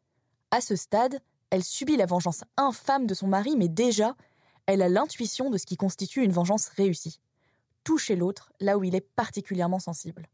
À 0.50 0.60
ce 0.60 0.76
stade, 0.76 1.20
elle 1.50 1.64
subit 1.64 1.96
la 1.96 2.06
vengeance 2.06 2.44
infâme 2.56 3.06
de 3.06 3.14
son 3.14 3.26
mari, 3.26 3.56
mais 3.56 3.68
déjà, 3.68 4.16
elle 4.66 4.82
a 4.82 4.88
l'intuition 4.88 5.50
de 5.50 5.58
ce 5.58 5.66
qui 5.66 5.76
constitue 5.76 6.22
une 6.22 6.32
vengeance 6.32 6.68
réussie. 6.68 7.20
Toucher 7.82 8.14
l'autre 8.14 8.52
là 8.60 8.78
où 8.78 8.84
il 8.84 8.94
est 8.94 9.00
particulièrement 9.00 9.80
sensible. 9.80 10.28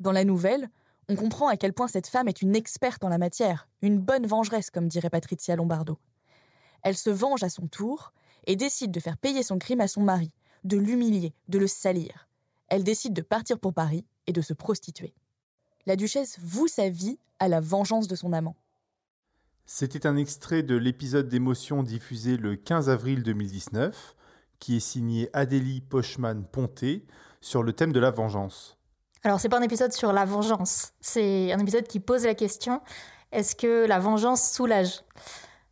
Dans 0.00 0.12
la 0.12 0.24
nouvelle, 0.24 0.68
on 1.08 1.16
comprend 1.16 1.48
à 1.48 1.56
quel 1.56 1.72
point 1.72 1.88
cette 1.88 2.06
femme 2.06 2.28
est 2.28 2.42
une 2.42 2.56
experte 2.56 3.04
en 3.04 3.08
la 3.08 3.18
matière, 3.18 3.68
une 3.82 3.98
bonne 3.98 4.26
vengeresse, 4.26 4.70
comme 4.70 4.88
dirait 4.88 5.10
Patricia 5.10 5.54
Lombardo. 5.54 5.98
Elle 6.82 6.96
se 6.96 7.10
venge 7.10 7.44
à 7.44 7.48
son 7.48 7.68
tour 7.68 8.12
et 8.46 8.56
décide 8.56 8.90
de 8.90 9.00
faire 9.00 9.16
payer 9.16 9.42
son 9.42 9.58
crime 9.58 9.80
à 9.80 9.88
son 9.88 10.02
mari, 10.02 10.32
de 10.64 10.76
l'humilier, 10.76 11.34
de 11.48 11.58
le 11.58 11.66
salir. 11.66 12.28
Elle 12.68 12.84
décide 12.84 13.12
de 13.12 13.22
partir 13.22 13.58
pour 13.58 13.74
Paris 13.74 14.06
et 14.26 14.32
de 14.32 14.40
se 14.40 14.54
prostituer. 14.54 15.14
La 15.86 15.96
duchesse 15.96 16.38
voue 16.40 16.68
sa 16.68 16.88
vie 16.88 17.18
à 17.38 17.48
la 17.48 17.60
vengeance 17.60 18.08
de 18.08 18.16
son 18.16 18.32
amant. 18.32 18.56
C'était 19.64 20.06
un 20.06 20.16
extrait 20.16 20.62
de 20.62 20.76
l'épisode 20.76 21.28
d'émotion 21.28 21.82
diffusé 21.82 22.36
le 22.36 22.56
15 22.56 22.90
avril 22.90 23.22
2019, 23.22 24.16
qui 24.58 24.76
est 24.76 24.80
signé 24.80 25.30
Adélie 25.32 25.80
Pochman-Ponté 25.80 27.06
sur 27.40 27.62
le 27.62 27.72
thème 27.72 27.92
de 27.92 28.00
la 28.00 28.10
vengeance. 28.10 28.76
Alors, 29.24 29.40
c'est 29.40 29.48
pas 29.48 29.58
un 29.58 29.62
épisode 29.62 29.92
sur 29.92 30.12
la 30.12 30.24
vengeance, 30.24 30.92
c'est 31.00 31.52
un 31.52 31.58
épisode 31.58 31.86
qui 31.86 32.00
pose 32.00 32.24
la 32.24 32.34
question 32.34 32.80
est-ce 33.32 33.56
que 33.56 33.86
la 33.86 33.98
vengeance 33.98 34.52
soulage? 34.52 35.00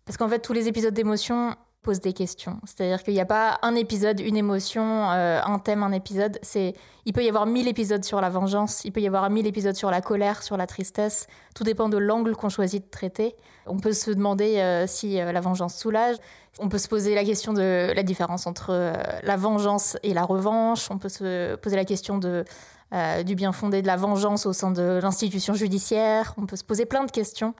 Parce 0.06 0.16
qu'en 0.16 0.28
fait, 0.28 0.40
tous 0.40 0.54
les 0.54 0.66
épisodes 0.66 0.94
d'émotion 0.94 1.54
pose 1.82 2.00
des 2.00 2.12
questions. 2.12 2.60
C'est-à-dire 2.64 3.02
qu'il 3.02 3.14
n'y 3.14 3.20
a 3.20 3.26
pas 3.26 3.58
un 3.62 3.74
épisode, 3.74 4.20
une 4.20 4.36
émotion, 4.36 5.10
euh, 5.10 5.40
un 5.42 5.58
thème, 5.58 5.82
un 5.82 5.92
épisode. 5.92 6.38
C'est, 6.42 6.74
il 7.06 7.12
peut 7.12 7.24
y 7.24 7.28
avoir 7.28 7.46
mille 7.46 7.68
épisodes 7.68 8.04
sur 8.04 8.20
la 8.20 8.28
vengeance, 8.28 8.84
il 8.84 8.92
peut 8.92 9.00
y 9.00 9.06
avoir 9.06 9.28
mille 9.30 9.46
épisodes 9.46 9.74
sur 9.74 9.90
la 9.90 10.02
colère, 10.02 10.42
sur 10.42 10.56
la 10.56 10.66
tristesse. 10.66 11.26
Tout 11.54 11.64
dépend 11.64 11.88
de 11.88 11.96
l'angle 11.96 12.36
qu'on 12.36 12.50
choisit 12.50 12.84
de 12.84 12.90
traiter. 12.90 13.34
On 13.66 13.78
peut 13.78 13.92
se 13.92 14.10
demander 14.10 14.58
euh, 14.58 14.86
si 14.86 15.20
euh, 15.20 15.32
la 15.32 15.40
vengeance 15.40 15.76
soulage. 15.76 16.16
On 16.58 16.68
peut 16.68 16.78
se 16.78 16.88
poser 16.88 17.14
la 17.14 17.24
question 17.24 17.54
de 17.54 17.92
la 17.94 18.02
différence 18.02 18.46
entre 18.46 18.92
la 19.22 19.36
vengeance 19.36 19.96
et 20.02 20.12
la 20.12 20.24
revanche. 20.24 20.90
On 20.90 20.98
peut 20.98 21.08
se 21.08 21.54
poser 21.56 21.76
la 21.76 21.84
question 21.84 22.18
de 22.18 22.44
euh, 22.92 23.22
du 23.22 23.36
bien 23.36 23.52
fondé 23.52 23.82
de 23.82 23.86
la 23.86 23.96
vengeance 23.96 24.46
au 24.46 24.52
sein 24.52 24.72
de 24.72 24.98
l'institution 25.00 25.54
judiciaire. 25.54 26.34
On 26.36 26.46
peut 26.46 26.56
se 26.56 26.64
poser 26.64 26.86
plein 26.86 27.04
de 27.04 27.10
questions. 27.10 27.54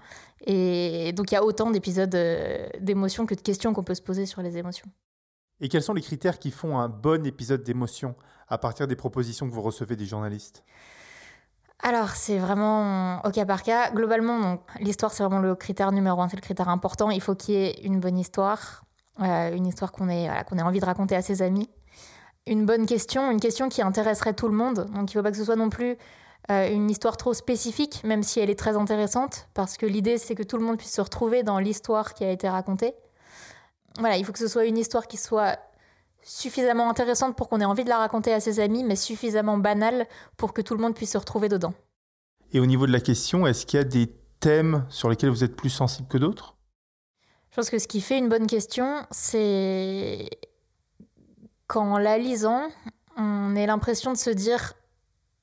Et 0.44 1.12
donc 1.12 1.30
il 1.30 1.34
y 1.34 1.38
a 1.38 1.44
autant 1.44 1.70
d'épisodes 1.70 2.14
euh, 2.14 2.68
d'émotions 2.80 3.26
que 3.26 3.34
de 3.34 3.40
questions 3.40 3.72
qu'on 3.72 3.84
peut 3.84 3.94
se 3.94 4.02
poser 4.02 4.26
sur 4.26 4.42
les 4.42 4.56
émotions. 4.58 4.88
Et 5.60 5.68
quels 5.68 5.82
sont 5.82 5.94
les 5.94 6.02
critères 6.02 6.38
qui 6.38 6.50
font 6.50 6.78
un 6.78 6.88
bon 6.88 7.24
épisode 7.26 7.62
d'émotion 7.62 8.16
à 8.48 8.58
partir 8.58 8.88
des 8.88 8.96
propositions 8.96 9.48
que 9.48 9.54
vous 9.54 9.62
recevez 9.62 9.94
des 9.94 10.06
journalistes? 10.06 10.64
Alors, 11.82 12.10
c'est 12.10 12.38
vraiment 12.38 13.24
au 13.24 13.30
cas 13.30 13.46
par 13.46 13.62
cas. 13.62 13.90
Globalement, 13.92 14.64
l'histoire, 14.80 15.12
c'est 15.12 15.22
vraiment 15.22 15.40
le 15.40 15.54
critère 15.54 15.92
numéro 15.92 16.20
un, 16.20 16.28
c'est 16.28 16.36
le 16.36 16.42
critère 16.42 16.68
important. 16.68 17.10
Il 17.10 17.20
faut 17.20 17.34
qu'il 17.34 17.54
y 17.54 17.58
ait 17.58 17.80
une 17.84 18.00
bonne 18.00 18.18
histoire, 18.18 18.84
euh, 19.20 19.54
une 19.54 19.66
histoire 19.66 19.92
qu'on 19.92 20.08
ait, 20.08 20.28
qu'on 20.48 20.58
ait 20.58 20.62
envie 20.62 20.80
de 20.80 20.84
raconter 20.84 21.14
à 21.14 21.22
ses 21.22 21.40
amis 21.40 21.70
une 22.46 22.66
bonne 22.66 22.86
question, 22.86 23.30
une 23.30 23.40
question 23.40 23.68
qui 23.68 23.82
intéresserait 23.82 24.34
tout 24.34 24.48
le 24.48 24.54
monde. 24.54 24.86
Donc 24.94 25.12
il 25.12 25.16
ne 25.16 25.20
faut 25.20 25.22
pas 25.22 25.30
que 25.30 25.36
ce 25.36 25.44
soit 25.44 25.56
non 25.56 25.70
plus 25.70 25.96
euh, 26.50 26.68
une 26.68 26.90
histoire 26.90 27.16
trop 27.16 27.34
spécifique, 27.34 28.02
même 28.04 28.22
si 28.22 28.40
elle 28.40 28.50
est 28.50 28.58
très 28.58 28.76
intéressante, 28.76 29.48
parce 29.54 29.76
que 29.76 29.86
l'idée 29.86 30.18
c'est 30.18 30.34
que 30.34 30.42
tout 30.42 30.56
le 30.56 30.64
monde 30.64 30.78
puisse 30.78 30.94
se 30.94 31.00
retrouver 31.00 31.42
dans 31.42 31.58
l'histoire 31.58 32.14
qui 32.14 32.24
a 32.24 32.30
été 32.30 32.48
racontée. 32.48 32.94
Voilà, 33.98 34.16
il 34.16 34.24
faut 34.24 34.32
que 34.32 34.38
ce 34.38 34.48
soit 34.48 34.64
une 34.64 34.78
histoire 34.78 35.06
qui 35.06 35.16
soit 35.16 35.58
suffisamment 36.22 36.88
intéressante 36.90 37.36
pour 37.36 37.48
qu'on 37.48 37.60
ait 37.60 37.64
envie 37.64 37.84
de 37.84 37.88
la 37.88 37.98
raconter 37.98 38.32
à 38.32 38.40
ses 38.40 38.60
amis, 38.60 38.84
mais 38.84 38.96
suffisamment 38.96 39.58
banale 39.58 40.06
pour 40.36 40.52
que 40.52 40.62
tout 40.62 40.74
le 40.74 40.80
monde 40.80 40.94
puisse 40.94 41.12
se 41.12 41.18
retrouver 41.18 41.48
dedans. 41.48 41.74
Et 42.52 42.60
au 42.60 42.66
niveau 42.66 42.86
de 42.86 42.92
la 42.92 43.00
question, 43.00 43.46
est-ce 43.46 43.64
qu'il 43.64 43.78
y 43.78 43.80
a 43.80 43.84
des 43.84 44.12
thèmes 44.40 44.84
sur 44.88 45.08
lesquels 45.08 45.30
vous 45.30 45.44
êtes 45.44 45.56
plus 45.56 45.70
sensible 45.70 46.08
que 46.08 46.18
d'autres? 46.18 46.56
Je 47.50 47.56
pense 47.56 47.70
que 47.70 47.78
ce 47.78 47.88
qui 47.88 48.00
fait 48.00 48.18
une 48.18 48.28
bonne 48.28 48.46
question, 48.46 49.04
c'est 49.10 50.28
qu'en 51.70 51.98
la 51.98 52.18
lisant, 52.18 52.68
on 53.16 53.54
ait 53.54 53.66
l'impression 53.66 54.12
de 54.12 54.16
se 54.16 54.30
dire 54.30 54.74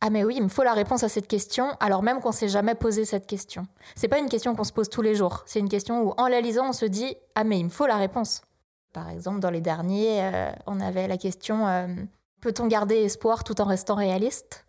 ah 0.01 0.09
mais 0.09 0.23
oui, 0.23 0.35
il 0.37 0.43
me 0.43 0.49
faut 0.49 0.63
la 0.63 0.73
réponse 0.73 1.03
à 1.03 1.09
cette 1.09 1.27
question, 1.27 1.71
alors 1.79 2.03
même 2.03 2.19
qu'on 2.19 2.33
s'est 2.33 2.49
jamais 2.49 2.75
posé 2.75 3.03
cette 3.05 3.25
question. 3.25 3.65
C'est 3.95 4.09
pas 4.09 4.19
une 4.19 4.29
question 4.29 4.53
qu'on 4.53 4.65
se 4.65 4.73
pose 4.73 4.89
tous 4.89 5.01
les 5.01 5.15
jours. 5.15 5.43
C'est 5.47 5.59
une 5.59 5.69
question 5.69 6.03
où, 6.03 6.13
en 6.17 6.27
la 6.27 6.39
lisant, 6.39 6.69
on 6.69 6.73
se 6.73 6.85
dit 6.85 7.15
ah 7.33 7.43
mais 7.45 7.59
il 7.59 7.63
me 7.63 7.69
faut 7.69 7.87
la 7.87 7.95
réponse. 7.95 8.41
Par 8.93 9.09
exemple, 9.09 9.39
dans 9.39 9.49
les 9.49 9.61
derniers, 9.61 10.21
euh, 10.21 10.51
on 10.67 10.81
avait 10.81 11.07
la 11.07 11.17
question 11.17 11.65
euh, 11.65 11.87
peut-on 12.41 12.67
garder 12.67 12.97
espoir 13.05 13.45
tout 13.45 13.59
en 13.61 13.65
restant 13.65 13.95
réaliste? 13.95 14.65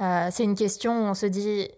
Euh, 0.00 0.28
C'est 0.30 0.44
une 0.44 0.54
question 0.54 0.92
où 0.92 1.04
on 1.08 1.14
se 1.14 1.26
dit 1.26 1.68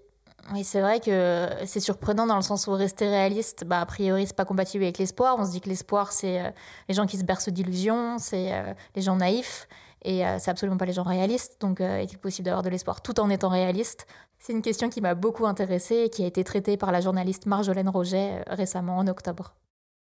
oui, 0.51 0.65
c'est 0.65 0.81
vrai 0.81 0.99
que 0.99 1.49
c'est 1.67 1.81
surprenant 1.81 2.27
dans 2.27 2.37
le 2.37 2.43
sens 2.43 2.67
où 2.67 2.73
rester 2.73 3.09
réaliste, 3.09 3.65
bah, 3.65 3.81
a 3.81 3.87
priori, 3.87 4.27
c'est 4.27 4.37
pas 4.37 4.45
compatible 4.45 4.83
avec 4.85 4.99
l'espoir. 4.99 5.37
On 5.39 5.47
se 5.47 5.53
dit 5.53 5.61
que 5.61 5.69
l'espoir, 5.69 6.11
c'est 6.13 6.41
euh, 6.41 6.51
les 6.89 6.95
gens 6.95 7.07
qui 7.07 7.17
se 7.17 7.25
bercent 7.25 7.49
d'illusions, 7.49 8.19
c'est 8.19 8.53
euh, 8.53 8.75
les 8.97 9.03
gens 9.03 9.17
naïfs, 9.17 9.69
et 10.03 10.27
euh, 10.27 10.39
c'est 10.41 10.51
absolument 10.51 10.77
pas 10.77 10.85
les 10.85 10.95
gens 10.95 11.05
réalistes. 11.05 11.61
Donc, 11.61 11.81
est-il 11.81 12.19
possible 12.19 12.47
d'avoir 12.47 12.63
de 12.63 12.71
l'espoir 12.71 13.03
tout 13.03 13.21
en 13.21 13.31
étant 13.31 13.51
réaliste? 13.51 14.07
C'est 14.41 14.53
une 14.53 14.63
question 14.63 14.91
qui 14.91 15.01
m'a 15.01 15.15
beaucoup 15.15 15.47
intéressée 15.47 16.05
et 16.07 16.11
qui 16.11 16.25
a 16.25 16.27
été 16.27 16.43
traitée 16.43 16.77
par 16.77 16.91
la 16.91 17.01
journaliste 17.01 17.47
Marjolaine 17.47 17.89
Roget 17.89 18.43
récemment 18.49 18.99
en 18.99 19.07
octobre. 19.07 19.55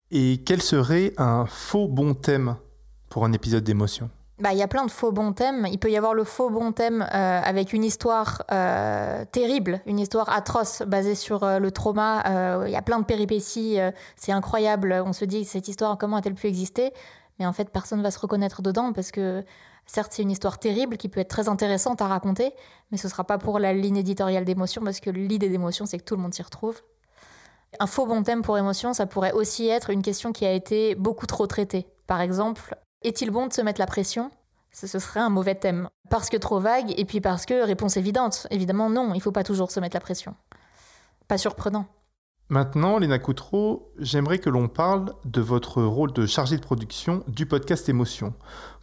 Et 0.09 0.41
quel 0.43 0.63
serait 0.63 1.13
un 1.17 1.45
faux 1.45 1.87
bon 1.87 2.15
thème 2.15 2.55
pour 3.09 3.23
un 3.23 3.33
épisode 3.33 3.63
d'émotion? 3.63 4.09
Bah, 4.39 4.51
il 4.51 4.57
y 4.57 4.63
a 4.63 4.67
plein 4.67 4.85
de 4.85 4.91
faux 4.91 5.11
bons 5.11 5.33
thèmes. 5.33 5.67
Il 5.71 5.77
peut 5.77 5.91
y 5.91 5.97
avoir 5.97 6.13
le 6.13 6.23
faux 6.23 6.49
bon 6.49 6.71
thème 6.71 7.03
euh, 7.03 7.41
avec 7.43 7.71
une 7.71 7.83
histoire 7.83 8.43
euh, 8.51 9.25
terrible, 9.31 9.81
une 9.85 9.99
histoire 9.99 10.29
atroce 10.29 10.81
basée 10.81 11.15
sur 11.15 11.43
euh, 11.43 11.59
le 11.59 11.71
trauma. 11.71 12.63
Il 12.65 12.71
y 12.71 12.75
a 12.75 12.81
plein 12.81 12.99
de 12.99 13.05
péripéties, 13.05 13.77
c'est 14.15 14.31
incroyable. 14.31 15.03
On 15.05 15.13
se 15.13 15.25
dit, 15.25 15.45
cette 15.45 15.67
histoire, 15.67 15.97
comment 15.97 16.17
a-t-elle 16.17 16.33
pu 16.33 16.47
exister? 16.47 16.93
Mais 17.39 17.45
en 17.45 17.53
fait, 17.53 17.69
personne 17.69 17.99
ne 17.99 18.03
va 18.03 18.11
se 18.11 18.19
reconnaître 18.19 18.61
dedans 18.61 18.91
parce 18.93 19.11
que, 19.11 19.43
certes, 19.85 20.11
c'est 20.13 20.23
une 20.23 20.31
histoire 20.31 20.59
terrible 20.59 20.97
qui 20.97 21.09
peut 21.09 21.19
être 21.19 21.29
très 21.29 21.47
intéressante 21.47 22.01
à 22.01 22.07
raconter, 22.07 22.53
mais 22.91 22.97
ce 22.97 23.07
ne 23.07 23.11
sera 23.11 23.23
pas 23.23 23.37
pour 23.37 23.59
la 23.59 23.73
ligne 23.73 23.97
éditoriale 23.97 24.45
d'émotion 24.45 24.81
parce 24.83 24.99
que 24.99 25.09
l'idée 25.09 25.49
d'émotion, 25.49 25.85
c'est 25.85 25.97
que 25.97 26.03
tout 26.03 26.15
le 26.15 26.21
monde 26.21 26.33
s'y 26.33 26.43
retrouve. 26.43 26.81
Un 27.79 27.87
faux 27.87 28.05
bon 28.05 28.21
thème 28.23 28.41
pour 28.43 28.57
émotion, 28.57 28.93
ça 28.93 29.05
pourrait 29.05 29.31
aussi 29.31 29.67
être 29.67 29.89
une 29.89 30.03
question 30.03 30.31
qui 30.31 30.45
a 30.45 30.51
été 30.51 30.95
beaucoup 30.95 31.25
trop 31.25 31.47
traitée. 31.47 31.87
Par 32.05 32.21
exemple, 32.21 32.75
est-il 33.03 33.31
bon 33.31 33.47
de 33.47 33.53
se 33.53 33.61
mettre 33.61 33.79
la 33.79 33.87
pression? 33.87 34.31
Ce 34.71 34.87
serait 34.87 35.19
un 35.19 35.29
mauvais 35.29 35.55
thème. 35.55 35.87
Parce 36.09 36.29
que 36.29 36.37
trop 36.37 36.59
vague, 36.59 36.93
et 36.97 37.05
puis 37.05 37.21
parce 37.21 37.45
que 37.45 37.63
réponse 37.63 37.95
évidente. 37.97 38.47
Évidemment, 38.49 38.89
non, 38.89 39.13
il 39.13 39.17
ne 39.17 39.21
faut 39.21 39.31
pas 39.31 39.43
toujours 39.43 39.71
se 39.71 39.79
mettre 39.79 39.95
la 39.95 40.01
pression. 40.01 40.35
Pas 41.27 41.37
surprenant. 41.37 41.85
Maintenant, 42.49 42.97
Léna 42.97 43.19
Coutreau, 43.19 43.93
j'aimerais 43.97 44.39
que 44.39 44.49
l'on 44.49 44.67
parle 44.67 45.13
de 45.25 45.41
votre 45.41 45.81
rôle 45.81 46.11
de 46.11 46.25
chargé 46.25 46.57
de 46.57 46.61
production 46.61 47.23
du 47.27 47.45
podcast 47.45 47.87
Émotion. 47.87 48.33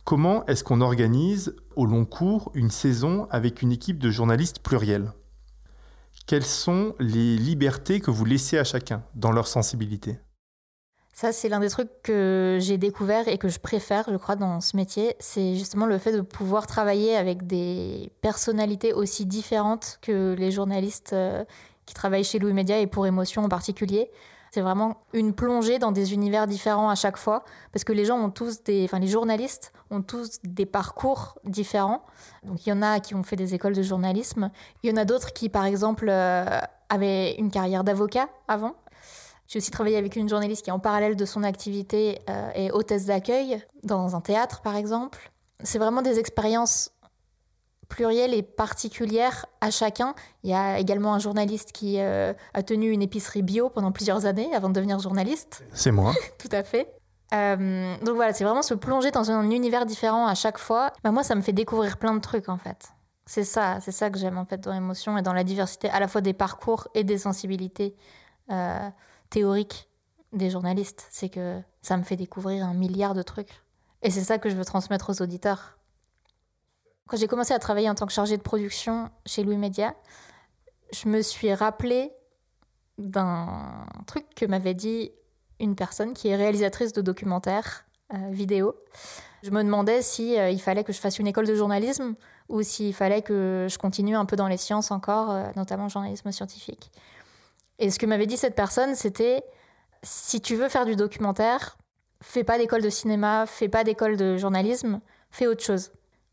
Comment 0.05 0.47
est-ce 0.47 0.65
qu'on 0.65 0.81
organise 0.81 1.55
au 1.77 1.87
long 1.87 2.05
cours 2.05 2.51
une 2.55 2.71
saison 2.71 3.29
avec 3.31 3.63
une 3.63 3.71
équipe 3.71 3.99
de 3.99 4.11
journalistes 4.11 4.61
pluriels? 4.61 5.13
Quelles 6.27 6.45
sont 6.45 6.95
les 6.99 7.37
libertés 7.37 8.01
que 8.01 8.11
vous 8.11 8.25
laissez 8.25 8.59
à 8.59 8.65
chacun 8.65 9.03
dans 9.15 9.33
leur 9.33 9.47
sensibilité? 9.47 10.19
Ça, 11.21 11.33
c'est 11.33 11.51
l'un 11.51 11.61
des 11.61 11.69
trucs 11.69 11.91
que 12.03 12.57
j'ai 12.63 12.79
découvert 12.79 13.29
et 13.29 13.37
que 13.37 13.51
je 13.51 13.59
préfère, 13.59 14.07
je 14.11 14.17
crois, 14.17 14.37
dans 14.37 14.63
ce 14.63 14.75
métier. 14.75 15.17
C'est 15.19 15.55
justement 15.55 15.85
le 15.85 15.99
fait 15.99 16.13
de 16.13 16.23
pouvoir 16.23 16.67
travailler 16.67 17.15
avec 17.15 17.47
des 17.47 18.11
personnalités 18.23 18.95
aussi 18.95 19.27
différentes 19.27 19.99
que 20.01 20.35
les 20.39 20.51
journalistes 20.51 21.13
euh, 21.13 21.45
qui 21.85 21.93
travaillent 21.93 22.25
chez 22.25 22.39
Louis 22.39 22.55
Média 22.55 22.79
et 22.79 22.87
pour 22.87 23.07
Émotion 23.07 23.45
en 23.45 23.51
particulier. 23.51 24.11
C'est 24.51 24.63
vraiment 24.63 24.97
une 25.13 25.35
plongée 25.35 25.79
dans 25.79 25.93
des 25.93 26.15
univers 26.15 26.47
différents 26.47 26.89
à 26.89 26.95
chaque 26.95 27.19
fois, 27.19 27.45
parce 27.71 27.85
que 27.85 27.93
les 27.93 28.07
gens 28.07 28.17
ont 28.17 28.31
tous 28.31 28.63
des, 28.63 28.85
enfin 28.85 28.99
les 28.99 29.07
journalistes 29.07 29.75
ont 29.91 30.01
tous 30.01 30.39
des 30.43 30.65
parcours 30.65 31.39
différents. 31.45 32.03
Donc 32.45 32.67
il 32.67 32.71
y 32.71 32.73
en 32.73 32.81
a 32.81 32.99
qui 32.99 33.15
ont 33.15 33.25
fait 33.25 33.37
des 33.37 33.53
écoles 33.53 33.75
de 33.75 33.83
journalisme, 33.83 34.51
il 34.83 34.89
y 34.89 34.93
en 34.95 34.97
a 34.97 35.05
d'autres 35.05 35.35
qui, 35.35 35.51
par 35.51 35.67
exemple, 35.67 36.07
euh, 36.09 36.47
avaient 36.89 37.35
une 37.35 37.51
carrière 37.51 37.85
d'avocat 37.85 38.31
avant, 38.49 38.75
j'ai 39.51 39.59
aussi 39.59 39.73
travaillé 39.73 39.97
avec 39.97 40.15
une 40.15 40.29
journaliste 40.29 40.65
qui, 40.65 40.71
en 40.71 40.79
parallèle 40.79 41.17
de 41.17 41.25
son 41.25 41.43
activité, 41.43 42.21
euh, 42.31 42.51
est 42.55 42.71
hôtesse 42.71 43.07
d'accueil 43.07 43.61
dans 43.83 44.15
un 44.15 44.21
théâtre, 44.21 44.61
par 44.63 44.77
exemple. 44.77 45.33
C'est 45.65 45.81
vraiment 45.81 46.03
des 46.03 46.21
expériences 46.21 46.93
plurielle 47.89 48.33
et 48.33 48.45
particulière 48.45 49.47
à 49.61 49.73
chacun. 49.73 50.15
Il 50.45 50.51
y 50.51 50.55
a 50.55 50.79
également 50.79 51.13
un 51.15 51.19
journaliste 51.19 51.73
qui 51.73 51.97
euh, 51.99 52.33
a 52.55 52.63
tenu 52.63 52.93
une 52.93 53.03
épicerie 53.03 53.43
bio 53.43 53.71
pendant 53.71 53.91
plusieurs 53.91 54.25
années 54.25 54.55
avant 54.55 54.69
de 54.69 54.75
devenir 54.75 55.01
journaliste. 55.01 55.65
C'est 55.73 55.91
moi. 55.91 56.15
Tout 56.39 56.49
à 56.53 56.63
fait. 56.63 56.95
Euh, 57.35 57.97
donc 58.05 58.15
voilà, 58.15 58.33
c'est 58.33 58.45
vraiment 58.45 58.63
se 58.63 58.75
plonger 58.75 59.11
dans 59.11 59.33
un 59.33 59.51
univers 59.51 59.85
différent 59.85 60.29
à 60.29 60.37
chaque 60.37 60.59
fois. 60.59 60.93
Bah, 61.03 61.11
moi, 61.11 61.25
ça 61.25 61.35
me 61.35 61.41
fait 61.41 61.53
découvrir 61.53 61.97
plein 61.97 62.15
de 62.15 62.21
trucs 62.21 62.49
en 62.49 62.57
fait. 62.57 62.91
C'est 63.27 63.45
ça, 63.45 63.79
c'est 63.81 63.93
ça 63.93 64.11
que 64.11 64.19
j'aime 64.19 64.39
en 64.39 64.45
fait 64.45 64.59
dans 64.59 64.73
l'émotion 64.73 65.19
et 65.19 65.23
dans 65.23 65.33
la 65.33 65.43
diversité 65.43 65.91
à 65.91 65.99
la 65.99 66.07
fois 66.07 66.21
des 66.21 66.35
parcours 66.35 66.87
et 66.95 67.03
des 67.03 67.19
sensibilités 67.19 67.97
euh, 68.51 68.89
théoriques 69.31 69.89
des 70.33 70.51
journalistes. 70.51 71.07
C'est 71.11 71.29
que 71.29 71.61
ça 71.83 71.97
me 71.97 72.03
fait 72.03 72.17
découvrir 72.17 72.65
un 72.65 72.75
milliard 72.75 73.15
de 73.15 73.23
trucs. 73.23 73.63
Et 74.03 74.11
c'est 74.11 74.25
ça 74.25 74.39
que 74.39 74.49
je 74.49 74.57
veux 74.57 74.65
transmettre 74.65 75.11
aux 75.11 75.23
auditeurs. 75.23 75.79
Quand 77.07 77.17
j'ai 77.17 77.27
commencé 77.27 77.53
à 77.53 77.59
travailler 77.59 77.91
en 77.91 77.95
tant 77.95 78.07
que 78.07 78.13
chargée 78.13 78.37
de 78.37 78.43
production 78.43 79.11
chez 79.27 79.43
Louis 79.43 79.57
Média, 79.57 79.95
je 80.93 81.09
me 81.09 81.23
suis 81.23 81.53
rappelé 81.53 82.13
d'un 82.99 83.87
truc 84.07 84.27
que 84.35 84.47
m'avait 84.47 84.75
dit 84.75 85.11
une 85.59 85.75
personne 85.75 86.15
qui 86.15 86.29
est 86.29 86.37
réalisatrice 86.37 86.93
de 86.93 87.01
documentaires 87.01 87.85
euh, 88.15 88.31
vidéo. 88.31 88.75
Je 89.43 89.51
me 89.51 89.63
demandais 89.63 90.03
si 90.03 90.39
euh, 90.39 90.57
fallait 90.59 90.85
que 90.85 90.93
je 90.93 91.01
fasse 91.01 91.19
une 91.19 91.27
école 91.27 91.47
de 91.47 91.55
journalisme 91.55 92.15
ou 92.49 92.63
s'il 92.63 92.95
fallait 92.95 93.23
que 93.23 93.67
je 93.71 93.79
continue 93.79 94.17
un 94.17 94.25
peu 94.25 94.37
dans 94.37 94.49
les 94.49 94.57
sciences 94.57 94.91
encore, 94.91 95.31
euh, 95.31 95.45
notamment 95.57 95.89
journalisme 95.89 96.31
scientifique. 96.33 96.91
Et 97.81 97.91
ce 97.91 97.99
que 97.99 98.07
m'avait 98.07 98.27
dit 98.27 98.37
cette 98.37 98.55
personne, 98.55 98.95
c'était 98.95 99.43
si 100.03 100.41
tu 100.41 100.55
veux 100.55 100.69
faire 100.69 100.85
du 100.85 100.97
documentaire, 100.97 101.79
fais 102.23 102.45
pas 102.45 102.59
d'école 102.59 102.83
de 102.83 102.91
cinéma, 102.91 103.47
fais 103.47 103.69
pas 103.69 103.85
d'école 103.85 104.17
de 104.17 104.37
journalisme, 104.37 105.01
fais 105.31 105.47
autre 105.47 105.65
chose. 105.65 105.91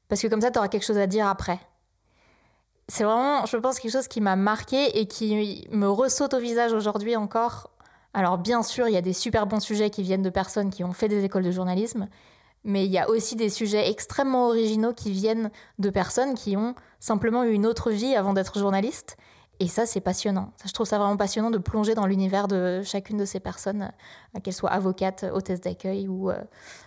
Parce 0.09 0.21
que 0.21 0.27
comme 0.27 0.41
ça, 0.41 0.51
tu 0.51 0.59
auras 0.59 0.67
quelque 0.67 0.85
chose 0.85 0.97
à 0.97 1.07
dire 1.07 1.25
après. 1.25 1.59
C'est 2.89 3.05
vraiment, 3.05 3.45
je 3.45 3.57
pense, 3.57 3.79
quelque 3.79 3.91
chose 3.91 4.07
qui 4.07 4.21
m'a 4.21 4.35
marqué 4.35 4.99
et 4.99 5.07
qui 5.07 5.67
me 5.71 5.87
ressaute 5.87 6.33
au 6.33 6.39
visage 6.39 6.73
aujourd'hui 6.73 7.15
encore. 7.15 7.71
Alors 8.13 8.37
bien 8.37 8.61
sûr, 8.61 8.87
il 8.87 8.93
y 8.93 8.97
a 8.97 9.01
des 9.01 9.13
super 9.13 9.47
bons 9.47 9.59
sujets 9.59 9.89
qui 9.89 10.03
viennent 10.03 10.21
de 10.21 10.29
personnes 10.29 10.69
qui 10.69 10.83
ont 10.83 10.93
fait 10.93 11.07
des 11.07 11.23
écoles 11.23 11.43
de 11.43 11.51
journalisme, 11.51 12.07
mais 12.63 12.85
il 12.85 12.91
y 12.91 12.97
a 12.97 13.09
aussi 13.09 13.35
des 13.35 13.49
sujets 13.49 13.89
extrêmement 13.89 14.47
originaux 14.47 14.93
qui 14.93 15.11
viennent 15.11 15.51
de 15.79 15.89
personnes 15.89 16.33
qui 16.33 16.57
ont 16.57 16.75
simplement 16.99 17.43
eu 17.43 17.51
une 17.51 17.65
autre 17.65 17.91
vie 17.91 18.15
avant 18.15 18.33
d'être 18.33 18.59
journaliste. 18.59 19.17
Et 19.59 19.67
ça, 19.67 19.85
c'est 19.85 20.01
passionnant. 20.01 20.53
je 20.65 20.71
trouve 20.71 20.85
ça 20.85 20.99
vraiment 20.99 21.17
passionnant 21.17 21.49
de 21.49 21.57
plonger 21.57 21.95
dans 21.95 22.05
l'univers 22.05 22.47
de 22.47 22.81
chacune 22.83 23.17
de 23.17 23.25
ces 23.25 23.39
personnes, 23.39 23.91
euh, 24.35 24.39
qu'elles 24.39 24.53
soient 24.53 24.71
avocates, 24.71 25.25
hôtesses 25.33 25.61
d'accueil 25.61 26.07
ou 26.07 26.29
euh, 26.29 26.39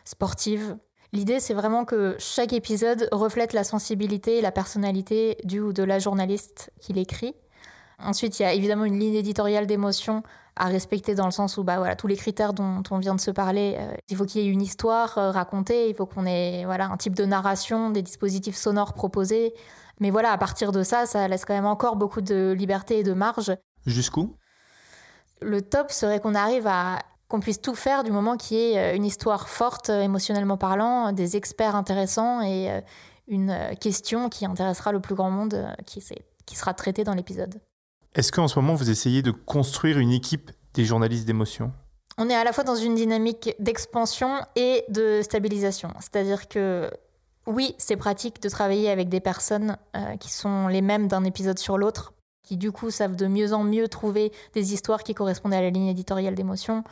sportives. 0.05 0.77
L'idée, 1.12 1.41
c'est 1.41 1.55
vraiment 1.55 1.85
que 1.85 2.15
chaque 2.19 2.53
épisode 2.53 3.09
reflète 3.11 3.53
la 3.53 3.65
sensibilité 3.65 4.39
et 4.39 4.41
la 4.41 4.53
personnalité 4.53 5.39
du 5.43 5.59
ou 5.59 5.73
de 5.73 5.83
la 5.83 5.99
journaliste 5.99 6.71
qui 6.81 6.93
l'écrit. 6.93 7.35
Ensuite, 7.99 8.39
il 8.39 8.45
y 8.45 8.47
a 8.47 8.53
évidemment 8.53 8.85
une 8.85 8.99
ligne 8.99 9.17
éditoriale 9.17 9.67
d'émotion 9.67 10.23
à 10.55 10.67
respecter 10.67 11.15
dans 11.15 11.25
le 11.25 11.33
sens 11.33 11.59
où 11.59 11.65
bah, 11.65 11.79
voilà, 11.79 11.97
tous 11.97 12.07
les 12.07 12.17
critères 12.17 12.53
dont 12.53 12.83
on 12.91 12.99
vient 12.99 13.17
de 13.17 13.21
se 13.21 13.33
parler, 13.33 13.77
euh, 13.79 13.93
il 14.09 14.17
faut 14.17 14.25
qu'il 14.25 14.43
y 14.43 14.47
ait 14.47 14.49
une 14.49 14.62
histoire 14.62 15.15
racontée, 15.15 15.89
il 15.89 15.95
faut 15.97 16.07
qu'on 16.07 16.27
ait 16.27 16.65
voilà, 16.65 16.87
un 16.87 16.97
type 16.97 17.17
de 17.17 17.25
narration, 17.25 17.91
des 17.91 18.03
dispositifs 18.03 18.57
sonores 18.57 18.93
proposés. 18.95 19.55
Mais 20.00 20.11
voilà, 20.11 20.33
à 20.33 20.38
partir 20.38 20.73
de 20.73 20.83
ça, 20.83 21.07
ça 21.07 21.28
laisse 21.28 21.45
quand 21.45 21.54
même 21.54 21.66
encore 21.66 21.97
beaucoup 21.97 22.21
de 22.21 22.52
liberté 22.57 22.99
et 22.99 23.02
de 23.02 23.12
marge. 23.12 23.52
Jusqu'où? 23.87 24.37
Le 25.40 25.62
top 25.62 25.90
serait 25.90 26.21
qu'on 26.21 26.35
arrive 26.35 26.66
à 26.66 26.99
qu'on 27.28 27.40
puisse 27.40 27.61
tout 27.61 27.76
faire 27.76 28.02
du 28.02 28.11
moment 28.11 28.37
qu'il 28.37 28.57
y 28.57 28.61
ait 28.73 28.78
euh, 28.78 28.97
une 28.97 29.04
histoire 29.04 29.49
forte, 29.49 29.88
émotionnellement 29.88 30.57
parlant, 30.57 31.12
des 31.12 31.37
experts 31.37 31.76
intéressants 31.76 32.42
et 32.42 32.83
une 33.28 33.57
question 33.80 34.28
qui 34.28 34.45
intéressera 34.45 34.90
le 34.90 34.99
plus 34.99 35.14
grand 35.14 35.30
monde 35.30 35.73
qui, 35.87 36.02
qui 36.45 36.57
sera 36.57 36.75
traitée 36.75 37.04
dans 37.04 37.14
l'épisode. 37.14 37.61
Est-ce 38.16 38.33
qu'en 38.33 38.49
ce 38.49 38.59
moment, 38.59 38.75
vous 38.75 38.90
essayez 38.90 39.23
de 39.23 39.30
construire 39.30 39.99
une 39.99 40.11
équipe 40.11 40.50
des 40.75 40.85
journalistes 40.85 41.26
d'émotion? 41.26 41.73
On 42.19 42.28
est 42.28 42.35
à 42.35 42.42
la 42.42 42.52
fois 42.52 42.64
dans 42.64 42.75
une 42.75 42.97
dynamique 42.97 43.54
d'expansion 43.61 44.40
et 44.57 44.85
de 44.88 45.23
stabilisation. 45.23 45.90
C'est-à-dire 46.00 46.49
que 46.49 46.90
oui, 47.50 47.75
c'est 47.78 47.97
pratique 47.97 48.40
de 48.40 48.49
travailler 48.49 48.90
avec 48.90 49.09
des 49.09 49.21
personnes 49.21 49.76
euh, 49.97 50.16
qui 50.16 50.30
sont 50.30 50.69
les 50.69 50.83
mêmes 50.83 51.09
d'un 51.09 51.25
épisode 51.25 51.58
sur 51.58 51.78
l'autre, 51.78 52.15
qui 52.43 52.56
du 52.56 52.71
coup 52.71 52.91
savent 52.91 53.17
de 53.17 53.26
mieux 53.26 53.52
en 53.52 53.65
mieux 53.65 53.89
trouver 53.89 54.32
des 54.54 54.73
histoires 54.73 55.02
qui 55.02 55.15
correspondent 55.15 55.54
à 55.54 55.60
la 55.60 55.71
ligne 55.71 55.89
éditoriale 55.89 56.34
d'émotion. 56.34 56.84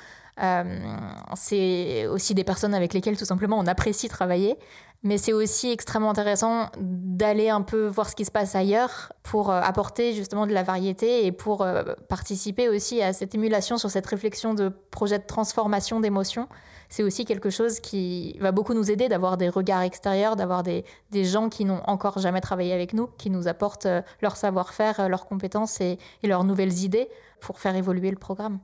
Euh, 0.43 0.97
c'est 1.35 2.07
aussi 2.07 2.35
des 2.35 2.45
personnes 2.45 2.75
avec 2.75 2.93
lesquelles 2.93 3.17
tout 3.17 3.25
simplement 3.25 3.59
on 3.59 3.67
apprécie 3.67 4.09
travailler. 4.09 4.57
Mais 5.05 5.17
c'est 5.17 5.33
aussi 5.33 5.71
extrêmement 5.71 6.11
intéressant 6.11 6.71
d'aller 6.77 7.51
un 7.51 7.63
peu 7.63 7.87
voir 7.87 8.09
ce 8.09 8.17
qui 8.17 8.25
se 8.25 8.33
passe 8.33 8.57
ailleurs 8.57 9.13
pour 9.23 9.53
euh, 9.53 9.61
apporter 9.61 10.13
justement 10.13 10.45
de 10.45 10.53
la 10.53 10.65
variété 10.65 11.25
et 11.25 11.31
pour 11.31 11.65
participer 12.09 12.69
aussi 12.69 13.01
à 13.01 13.13
cette 13.13 13.33
émulation 13.33 13.79
sur 13.79 13.91
cette 13.91 14.07
réflexion 14.07 14.55
de 14.55 14.71
projet 14.91 15.21
de 15.21 15.27
transformation 15.27 16.01
d'émotions. 16.01 16.49
C'est 16.89 17.03
aussi 17.03 17.25
quelque 17.25 17.51
chose 17.51 17.81
qui 17.81 18.39
va 18.41 18.53
beaucoup 18.53 18.75
nous 18.75 18.91
aider 18.91 19.09
d'avoir 19.09 19.37
des 19.37 19.49
regards 19.49 19.83
extérieurs, 19.83 20.37
d'avoir 20.37 20.63
des, 20.63 20.85
des, 21.11 21.25
gens 21.25 21.49
qui 21.49 21.65
n'ont 21.65 21.83
encore 21.87 22.19
jamais 22.19 22.41
travaillé 22.41 22.73
avec 22.73 22.95
nous, 22.95 23.09
qui 23.19 23.31
nous 23.31 23.47
apportent 23.47 23.87
euh, 23.87 24.03
leur 24.23 24.37
savoir-faire, 24.37 25.09
leurs 25.09 25.27
compétences 25.27 25.81
et, 25.81 25.99
et 26.23 26.27
leurs 26.29 26.45
nouvelles 26.45 26.85
idées 26.85 27.09
pour 27.41 27.61
faire 27.61 27.77
évoluer 27.77 28.11
le 28.11 28.17
programme. 28.17 28.59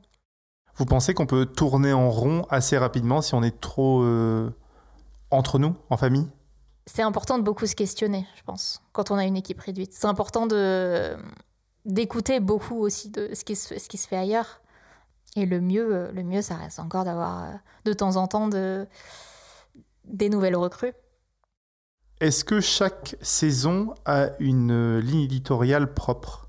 Vous 0.77 0.87
pensez 0.87 1.15
qu'on 1.15 1.27
peut 1.27 1.47
tourner 1.47 1.93
en 1.93 2.11
rond 2.11 2.47
assez 2.51 2.77
rapidement 2.79 3.23
si 3.23 3.35
on 3.35 3.43
est 3.43 3.61
trop 3.61 4.03
entre 5.31 5.59
nous, 5.59 5.77
en 5.91 5.97
famille? 5.97 6.29
C'est 6.87 7.03
important 7.03 7.39
de 7.39 7.43
beaucoup 7.43 7.67
se 7.67 7.75
questionner, 7.75 8.27
je 8.37 8.43
pense, 8.43 8.83
quand 8.93 9.11
on 9.11 9.17
a 9.17 9.25
une 9.25 9.37
équipe 9.37 9.61
réduite. 9.61 9.93
C'est 9.93 10.07
important 10.07 10.47
de 10.47 11.17
d'écouter 11.85 12.41
beaucoup 12.41 12.79
aussi 12.79 13.11
de 13.11 13.31
ce 13.35 13.45
qui, 13.45 13.57
se, 13.57 13.79
ce 13.79 13.89
qui 13.89 13.99
se 13.99 14.09
fait 14.09 14.17
ailleurs. 14.17 14.63
Et 15.37 15.47
le 15.47 15.61
mieux, 15.61 16.11
le 16.13 16.23
mieux, 16.23 16.43
ça 16.43 16.55
reste 16.57 16.79
encore 16.79 17.05
d'avoir 17.05 17.53
de 17.85 17.93
temps 17.93 18.17
en 18.17 18.29
temps 18.29 18.49
de, 18.49 18.87
des 20.05 20.29
nouvelles 20.29 20.57
recrues. 20.57 20.93
Est-ce 22.21 22.45
que 22.45 22.61
chaque 22.61 23.17
saison 23.21 23.95
a 24.05 24.29
une 24.39 24.99
ligne 24.99 25.23
éditoriale 25.23 25.93
propre? 25.93 26.49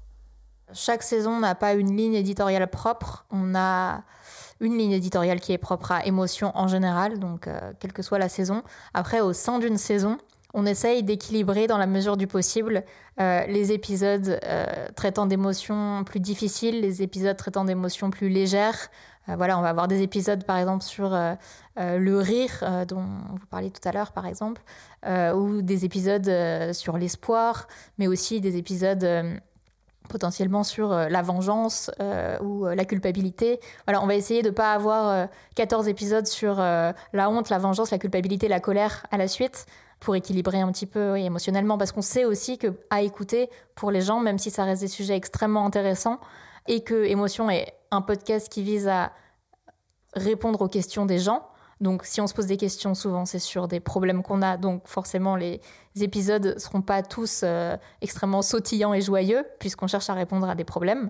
Chaque 0.73 1.03
saison 1.03 1.39
n'a 1.39 1.55
pas 1.55 1.73
une 1.73 1.95
ligne 1.95 2.13
éditoriale 2.13 2.69
propre. 2.69 3.25
On 3.31 3.55
a 3.55 4.03
une 4.59 4.77
ligne 4.77 4.91
éditoriale 4.91 5.39
qui 5.39 5.53
est 5.53 5.57
propre 5.57 5.91
à 5.91 6.05
émotion 6.05 6.51
en 6.55 6.67
général, 6.67 7.19
donc 7.19 7.47
euh, 7.47 7.73
quelle 7.79 7.93
que 7.93 8.01
soit 8.01 8.19
la 8.19 8.29
saison. 8.29 8.63
Après, 8.93 9.21
au 9.21 9.33
sein 9.33 9.59
d'une 9.59 9.77
saison, 9.77 10.17
on 10.55 10.65
essaye 10.65 11.03
d'équilibrer 11.03 11.67
dans 11.67 11.77
la 11.77 11.85
mesure 11.85 12.17
du 12.17 12.27
possible 12.27 12.83
euh, 13.19 13.45
les 13.45 13.73
épisodes 13.73 14.39
euh, 14.43 14.65
traitant 14.95 15.25
d'émotions 15.25 16.03
plus 16.05 16.19
difficiles, 16.19 16.81
les 16.81 17.03
épisodes 17.03 17.37
traitant 17.37 17.65
d'émotions 17.65 18.09
plus 18.09 18.29
légères. 18.29 18.89
voilà, 19.27 19.57
on 19.59 19.61
va 19.61 19.69
avoir 19.69 19.87
des 19.87 20.01
épisodes 20.01 20.43
par 20.43 20.57
exemple 20.57 20.83
sur 20.83 21.09
le 21.77 22.17
rire 22.19 22.85
dont 22.87 23.05
vous 23.31 23.47
parliez 23.49 23.71
tout 23.71 23.87
à 23.87 23.91
l'heure 23.91 24.11
par 24.11 24.27
exemple, 24.27 24.61
ou 25.07 25.63
des 25.63 25.83
épisodes 25.83 26.29
sur 26.73 26.97
l'espoir, 26.97 27.67
mais 27.97 28.07
aussi 28.07 28.39
des 28.39 28.57
épisodes 28.57 29.03
potentiellement 30.07 30.63
sur 30.63 30.91
euh, 30.91 31.09
la 31.09 31.21
vengeance 31.21 31.91
euh, 31.99 32.37
ou 32.39 32.65
euh, 32.65 32.75
la 32.75 32.85
culpabilité. 32.85 33.59
Voilà, 33.85 34.01
on 34.01 34.07
va 34.07 34.15
essayer 34.15 34.41
de 34.41 34.49
ne 34.49 34.53
pas 34.53 34.73
avoir 34.73 35.27
14 35.55 35.87
épisodes 35.87 36.27
sur 36.27 36.55
la 36.57 37.29
honte, 37.29 37.49
la 37.49 37.57
vengeance, 37.57 37.91
la 37.91 37.97
culpabilité, 37.97 38.47
la 38.47 38.59
colère 38.59 39.05
à 39.11 39.17
la 39.17 39.27
suite 39.27 39.65
pour 39.99 40.15
équilibrer 40.15 40.61
un 40.61 40.71
petit 40.71 40.85
peu 40.85 41.17
émotionnellement 41.17 41.77
parce 41.77 41.91
qu'on 41.91 42.01
sait 42.01 42.25
aussi 42.25 42.57
que 42.57 42.67
à 42.89 43.01
écouter 43.01 43.49
pour 43.75 43.91
les 43.91 44.01
gens 44.01 44.19
même 44.19 44.37
si 44.37 44.51
ça 44.51 44.63
reste 44.65 44.81
des 44.81 44.87
sujets 44.87 45.15
extrêmement 45.15 45.65
intéressants 45.65 46.19
et 46.67 46.83
que 46.83 47.05
émotion 47.05 47.49
est 47.49 47.73
un 47.91 48.01
podcast 48.01 48.49
qui 48.49 48.61
vise 48.61 48.87
à 48.87 49.13
répondre 50.13 50.61
aux 50.61 50.67
questions 50.67 51.05
des 51.05 51.19
gens 51.19 51.47
donc, 51.81 52.05
si 52.05 52.21
on 52.21 52.27
se 52.27 52.33
pose 52.33 52.45
des 52.45 52.57
questions, 52.57 52.95
souvent, 52.95 53.25
c'est 53.25 53.39
sur 53.39 53.67
des 53.67 53.81
problèmes 53.81 54.23
qu'on 54.23 54.41
a. 54.41 54.55
Donc, 54.55 54.87
forcément, 54.87 55.35
les 55.35 55.59
épisodes 55.99 56.53
ne 56.55 56.59
seront 56.59 56.81
pas 56.81 57.03
tous 57.03 57.41
euh, 57.43 57.75
extrêmement 58.01 58.41
sautillants 58.41 58.93
et 58.93 59.01
joyeux, 59.01 59.43
puisqu'on 59.59 59.87
cherche 59.87 60.09
à 60.09 60.13
répondre 60.13 60.49
à 60.49 60.55
des 60.55 60.63
problèmes. 60.63 61.09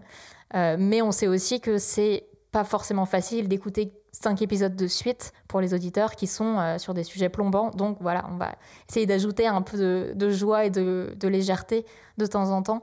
Euh, 0.56 0.76
mais 0.80 1.02
on 1.02 1.12
sait 1.12 1.28
aussi 1.28 1.62
que 1.62 1.78
c'est 1.78 2.26
pas 2.52 2.64
forcément 2.64 3.06
facile 3.06 3.48
d'écouter 3.48 3.94
cinq 4.12 4.42
épisodes 4.42 4.76
de 4.76 4.88
suite 4.88 5.34
pour 5.48 5.62
les 5.62 5.74
auditeurs 5.74 6.16
qui 6.16 6.26
sont 6.26 6.58
euh, 6.58 6.78
sur 6.80 6.96
des 6.96 7.04
sujets 7.04 7.30
plombants. 7.30 7.70
Donc, 7.70 7.98
voilà, 8.02 8.26
on 8.32 8.38
va 8.38 8.56
essayer 8.90 9.06
d'ajouter 9.06 9.46
un 9.46 9.62
peu 9.62 9.78
de, 10.16 10.30
joie 10.32 10.66
et 10.66 10.72
de, 10.72 11.28
légèreté 11.28 11.86
de 12.18 12.26
temps 12.26 12.50
en 12.50 12.64
temps 12.64 12.82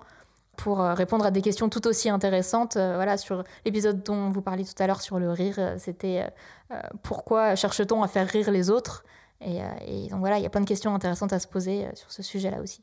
pour 0.57 0.79
répondre 0.79 1.25
à 1.25 1.31
des 1.31 1.43
questions 1.43 1.69
tout 1.69 1.87
aussi 1.87 2.11
intéressantes. 2.11 2.75
voilà, 2.75 3.17
sur 3.17 3.43
l'épisode 3.65 4.03
dont 4.03 4.29
vous 4.29 4.43
parliez 4.43 4.65
tout 4.65 4.81
à 4.81 4.87
l'heure 4.87 5.01
sur 5.01 5.19
le 5.19 5.31
rire, 5.31 5.77
c'était 5.79 6.27
euh, 6.73 6.81
pourquoi 7.03 7.55
cherche-t-on 7.55 8.03
à 8.03 8.09
faire 8.09 8.27
rire 8.27 8.51
les 8.51 8.71
autres? 8.71 9.05
Euh, 9.43 9.71
et, 9.87 10.09
donc 10.09 10.21
voilà, 10.21 10.39
il 10.39 10.43
y 10.43 10.47
a 10.47 10.51
plein 10.51 10.61
de 10.61 10.67
questions 10.67 10.95
intéressantes 10.95 11.33
à 11.33 11.39
se 11.39 11.47
poser 11.47 11.87
euh, 11.87 11.91
sur 11.95 12.11
ce 12.11 12.23
sujet-là 12.23 12.61
aussi. 12.61 12.83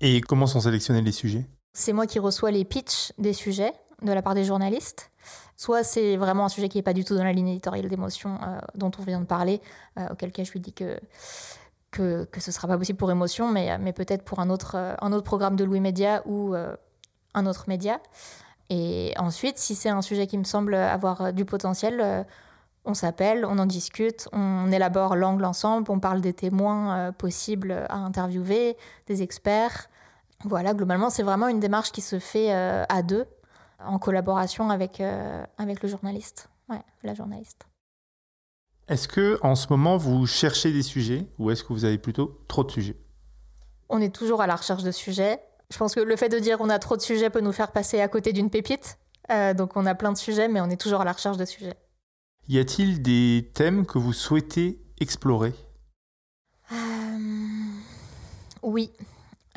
Et 0.00 0.20
comment 0.20 0.46
sont 0.46 0.60
sélectionnés 0.60 1.02
les 1.02 1.12
sujets? 1.12 1.44
C'est 1.74 1.92
moi 1.92 2.06
qui 2.06 2.18
reçois 2.18 2.50
les 2.50 2.64
pitchs 2.64 3.12
des 3.18 3.32
sujets 3.32 3.72
de 4.02 4.12
la 4.12 4.22
part 4.22 4.34
des 4.34 4.44
journalistes. 4.44 5.10
Soit 5.56 5.84
c'est 5.84 6.16
vraiment 6.16 6.46
un 6.46 6.48
sujet 6.48 6.68
qui 6.68 6.78
n'est 6.78 6.82
pas 6.82 6.92
du 6.92 7.04
tout 7.04 7.14
dans 7.14 7.24
la 7.24 7.32
ligne 7.32 7.48
éditoriale 7.48 7.88
d'émotion 7.88 8.38
dont 8.74 8.90
on 8.98 9.02
vient 9.04 9.20
de 9.20 9.26
parler, 9.26 9.60
auquel 10.10 10.32
cas 10.32 10.42
je 10.42 10.50
lui 10.50 10.58
dis 10.58 10.72
que 10.72 10.98
que, 11.92 12.26
ce 12.36 12.50
ne 12.50 12.52
sera 12.52 12.66
pas 12.66 12.76
possible 12.76 12.98
pour 12.98 13.10
émotion, 13.12 13.52
mais, 13.52 13.78
mais 13.78 13.92
peut-être 13.92 14.24
pour 14.24 14.40
un 14.40 14.50
autre, 14.50 14.96
un 15.00 15.12
autre 15.12 15.24
programme 15.24 15.54
de 15.54 15.62
Louis 15.62 15.80
Média 15.80 16.22
ou 16.26 16.56
un 17.34 17.46
autre 17.46 17.66
média. 17.68 18.00
Et 18.70 19.12
ensuite, 19.18 19.58
si 19.58 19.76
c'est 19.76 19.90
un 19.90 20.02
sujet 20.02 20.26
qui 20.26 20.38
me 20.38 20.44
semble 20.44 20.74
avoir 20.74 21.32
du 21.32 21.44
potentiel, 21.44 22.26
on 22.84 22.94
s'appelle, 22.94 23.44
on 23.44 23.58
en 23.58 23.66
discute, 23.66 24.28
on 24.32 24.72
élabore 24.72 25.14
l'angle 25.14 25.44
ensemble, 25.44 25.90
on 25.90 26.00
parle 26.00 26.20
des 26.20 26.32
témoins 26.32 27.12
possibles 27.12 27.86
à 27.88 27.96
interviewer, 27.96 28.76
des 29.06 29.22
experts. 29.22 29.88
Voilà, 30.44 30.74
globalement, 30.74 31.10
c'est 31.10 31.22
vraiment 31.22 31.48
une 31.48 31.60
démarche 31.60 31.92
qui 31.92 32.00
se 32.00 32.18
fait 32.18 32.52
à 32.52 33.02
deux, 33.02 33.26
en 33.84 33.98
collaboration 33.98 34.70
avec, 34.70 35.02
avec 35.58 35.82
le 35.82 35.88
journaliste, 35.88 36.48
ouais, 36.70 36.82
la 37.02 37.14
journaliste. 37.14 37.66
Est-ce 38.88 39.08
que 39.08 39.38
en 39.42 39.54
ce 39.54 39.68
moment 39.70 39.96
vous 39.96 40.26
cherchez 40.26 40.72
des 40.72 40.82
sujets 40.82 41.26
ou 41.38 41.50
est-ce 41.50 41.62
que 41.62 41.72
vous 41.72 41.84
avez 41.84 41.98
plutôt 41.98 42.40
trop 42.48 42.64
de 42.64 42.70
sujets? 42.70 42.96
On 43.88 44.00
est 44.00 44.14
toujours 44.14 44.42
à 44.42 44.46
la 44.46 44.56
recherche 44.56 44.82
de 44.82 44.90
sujets. 44.90 45.40
Je 45.70 45.78
pense 45.78 45.94
que 45.94 46.00
le 46.00 46.16
fait 46.16 46.28
de 46.28 46.38
dire 46.38 46.58
on 46.60 46.68
a 46.68 46.78
trop 46.78 46.96
de 46.96 47.02
sujets 47.02 47.30
peut 47.30 47.40
nous 47.40 47.52
faire 47.52 47.72
passer 47.72 48.00
à 48.00 48.08
côté 48.08 48.32
d'une 48.32 48.50
pépite. 48.50 48.98
Euh, 49.30 49.54
donc 49.54 49.76
on 49.76 49.86
a 49.86 49.94
plein 49.94 50.12
de 50.12 50.18
sujets, 50.18 50.48
mais 50.48 50.60
on 50.60 50.68
est 50.68 50.80
toujours 50.80 51.00
à 51.00 51.04
la 51.04 51.12
recherche 51.12 51.36
de 51.36 51.44
sujets. 51.44 51.76
Y 52.48 52.58
a-t-il 52.58 53.02
des 53.02 53.50
thèmes 53.54 53.86
que 53.86 53.98
vous 53.98 54.12
souhaitez 54.12 54.80
explorer? 55.00 55.54
Euh, 56.72 56.76
Oui. 58.62 58.92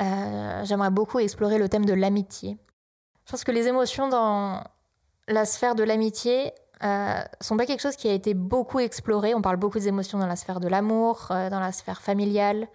Euh, 0.00 0.64
j'aimerais 0.64 0.90
beaucoup 0.90 1.18
explorer 1.18 1.58
le 1.58 1.68
thème 1.68 1.86
de 1.86 1.94
l'amitié. 1.94 2.58
Je 3.24 3.30
pense 3.32 3.44
que 3.44 3.50
les 3.52 3.66
émotions 3.66 4.08
dans 4.08 4.62
la 5.26 5.44
sphère 5.44 5.74
de 5.74 5.82
l'amitié 5.82 6.52
euh, 6.84 7.20
sont 7.40 7.56
pas 7.56 7.66
quelque 7.66 7.80
chose 7.80 7.96
qui 7.96 8.08
a 8.08 8.12
été 8.12 8.34
beaucoup 8.34 8.80
exploré. 8.80 9.34
On 9.34 9.42
parle 9.42 9.56
beaucoup 9.56 9.78
des 9.78 9.88
émotions 9.88 10.18
dans 10.18 10.26
la 10.26 10.36
sphère 10.36 10.60
de 10.60 10.68
l'amour, 10.68 11.28
euh, 11.30 11.48
dans 11.48 11.60
la 11.60 11.72
sphère 11.72 12.02
familiale, 12.02 12.68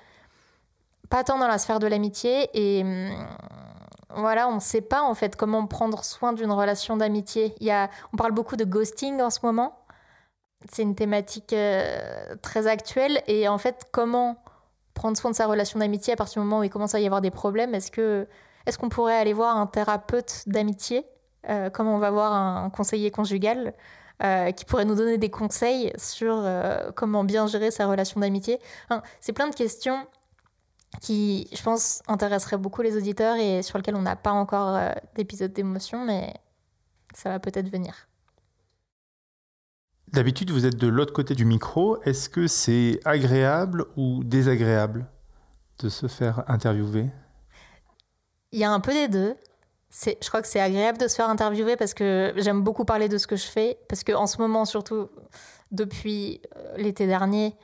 pas 1.10 1.24
tant 1.24 1.38
dans 1.38 1.48
la 1.48 1.58
sphère 1.58 1.80
de 1.80 1.88
l'amitié. 1.88 2.50
Et 2.54 2.82
hum, 2.84 3.12
voilà, 4.16 4.48
on 4.48 4.56
ne 4.56 4.60
sait 4.60 4.82
pas 4.82 5.04
en 5.04 5.14
fait 5.14 5.36
comment 5.36 5.68
prendre 5.68 6.04
soin 6.04 6.34
d'une 6.34 6.52
relation 6.52 6.98
d'amitié. 6.98 7.54
Il 7.60 7.68
y 7.68 7.72
a, 7.72 7.90
on 8.14 8.18
parle 8.18 8.32
beaucoup 8.32 8.56
de 8.56 8.66
ghosting 8.66 9.22
en 9.22 9.30
ce 9.30 9.40
moment. 9.44 9.78
C'est 10.72 10.84
une 10.84 10.96
thématique 10.96 11.54
euh, 11.54 12.36
très 12.42 12.68
actuelle. 12.68 13.22
Et 13.28 13.48
en 13.48 13.58
fait, 13.58 13.86
comment 13.92 14.38
prendre 14.94 15.18
soin 15.18 15.32
de 15.32 15.36
sa 15.36 15.48
relation 15.48 15.80
d'amitié 15.80 16.14
à 16.14 16.16
partir 16.16 16.42
du 16.42 16.48
moment 16.48 16.60
où 16.60 16.64
il 16.64 16.70
commence 16.70 16.96
à 16.96 17.00
y 17.00 17.06
avoir 17.06 17.22
des 17.22 17.32
problèmes? 17.32 17.76
Est-ce 17.76 17.92
que 17.92 18.28
est-ce 18.66 18.78
qu'on 18.78 18.90
pourrait 18.90 19.18
aller 19.18 19.34
voir 19.34 19.58
un 19.58 19.68
thérapeute 19.68 20.44
d'amitié? 20.48 21.06
Euh, 21.50 21.70
comme 21.70 21.88
on 21.88 21.98
va 21.98 22.12
voir 22.12 22.34
un, 22.34 22.70
conseiller 22.70 23.10
conjugal 23.10 23.74
euh, 24.24 24.52
qui 24.52 24.66
pourrait 24.66 24.86
nous 24.86 24.96
donner 24.96 25.18
des 25.18 25.32
conseils 25.32 25.92
sur 25.98 26.36
euh, 26.38 26.92
comment 26.96 27.24
bien 27.24 27.48
gérer 27.48 27.72
sa 27.72 27.88
relation 27.88 28.20
d'amitié. 28.20 28.60
c'est 29.20 29.34
plein 29.34 29.48
de 29.48 29.56
questions 29.56 30.06
qui, 31.00 31.48
je 31.54 31.64
pense, 31.64 32.04
intéresseraient 32.08 32.58
beaucoup 32.58 32.82
les 32.82 32.96
auditeurs 32.98 33.38
et 33.38 33.64
sur 33.64 33.78
lesquelles 33.78 33.96
on 33.96 34.02
n'a 34.02 34.18
pas 34.18 34.32
encore 34.32 34.78
d'épisode 35.16 35.54
d'émotion, 35.54 36.06
mais 36.06 36.34
ça 37.16 37.30
va 37.30 37.40
peut-être 37.40 37.70
venir. 37.70 38.08
D'habitude, 40.10 40.52
vous 40.52 40.66
êtes 40.66 40.76
de 40.76 40.88
l'autre 40.88 41.14
côté 41.14 41.34
du 41.34 41.46
micro. 41.46 42.02
Est-ce 42.04 42.28
que 42.28 42.46
c'est 42.46 43.00
agréable 43.06 43.86
ou 43.96 44.26
désagréable 44.26 45.08
de 45.80 45.88
se 45.88 46.08
faire 46.08 46.44
interviewer? 46.50 47.10
Il 48.52 48.60
y 48.60 48.66
a 48.66 48.72
un 48.72 48.82
peu 48.82 48.92
des 48.92 49.08
deux 49.08 49.38
je 49.92 50.28
crois 50.28 50.42
que 50.42 50.48
c'est 50.48 50.60
agréable 50.60 50.98
de 50.98 51.08
se 51.08 51.16
faire 51.16 51.30
interviewer 51.30 51.76
parce 51.76 51.94
que 51.94 52.34
j'aime 52.38 52.62
beaucoup 52.62 52.86
parler 52.86 53.10
de 53.10 53.18
ce 53.18 53.28
que 53.28 53.36
je 53.36 53.46
fais. 53.46 53.78
Parce 53.90 54.04
qu'en 54.04 54.26
ce 54.26 54.38
moment, 54.38 54.66
surtout 54.66 55.10
depuis 55.72 56.42
euh, 56.56 56.78
l'été 56.78 57.08
dernier, 57.08 57.56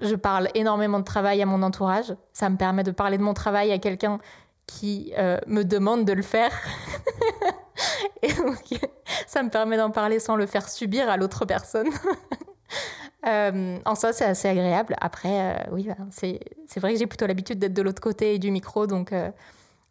je 0.00 0.14
parle 0.14 0.48
énormément 0.54 1.00
de 1.00 1.04
travail 1.04 1.42
à 1.42 1.46
mon 1.46 1.62
entourage. 1.62 2.14
Ça 2.32 2.48
me 2.48 2.56
permet 2.56 2.84
de 2.84 2.92
parler 2.92 3.18
de 3.18 3.22
mon 3.22 3.34
travail 3.34 3.72
à 3.72 3.78
quelqu'un 3.78 4.20
qui 4.66 5.12
euh, 5.18 5.38
me 5.46 5.64
demande 5.64 6.04
de 6.04 6.12
le 6.12 6.22
faire. 6.22 6.52
Et 8.22 8.32
donc, 8.32 8.62
ça 9.26 9.42
me 9.42 9.50
permet 9.50 9.76
d'en 9.76 9.90
parler 9.90 10.20
sans 10.20 10.36
le 10.36 10.46
faire 10.46 10.68
subir 10.68 11.08
à 11.08 11.16
l'autre 11.16 11.44
personne. 11.44 11.88
euh, 13.26 13.78
en 13.84 13.94
soi, 13.96 14.12
c'est 14.12 14.26
assez 14.26 14.46
agréable. 14.46 14.94
Après, 15.00 15.66
oui, 15.72 15.88
bah, 15.88 15.96
c'est 16.10 16.80
vrai 16.80 16.92
que 16.92 17.00
j'ai 17.00 17.08
plutôt 17.08 17.26
l'habitude 17.26 17.58
d'être 17.58 17.74
de 17.74 17.82
l'autre 17.82 18.00
côté 18.00 18.38
du 18.38 18.52
micro, 18.52 18.86
donc 18.86 19.12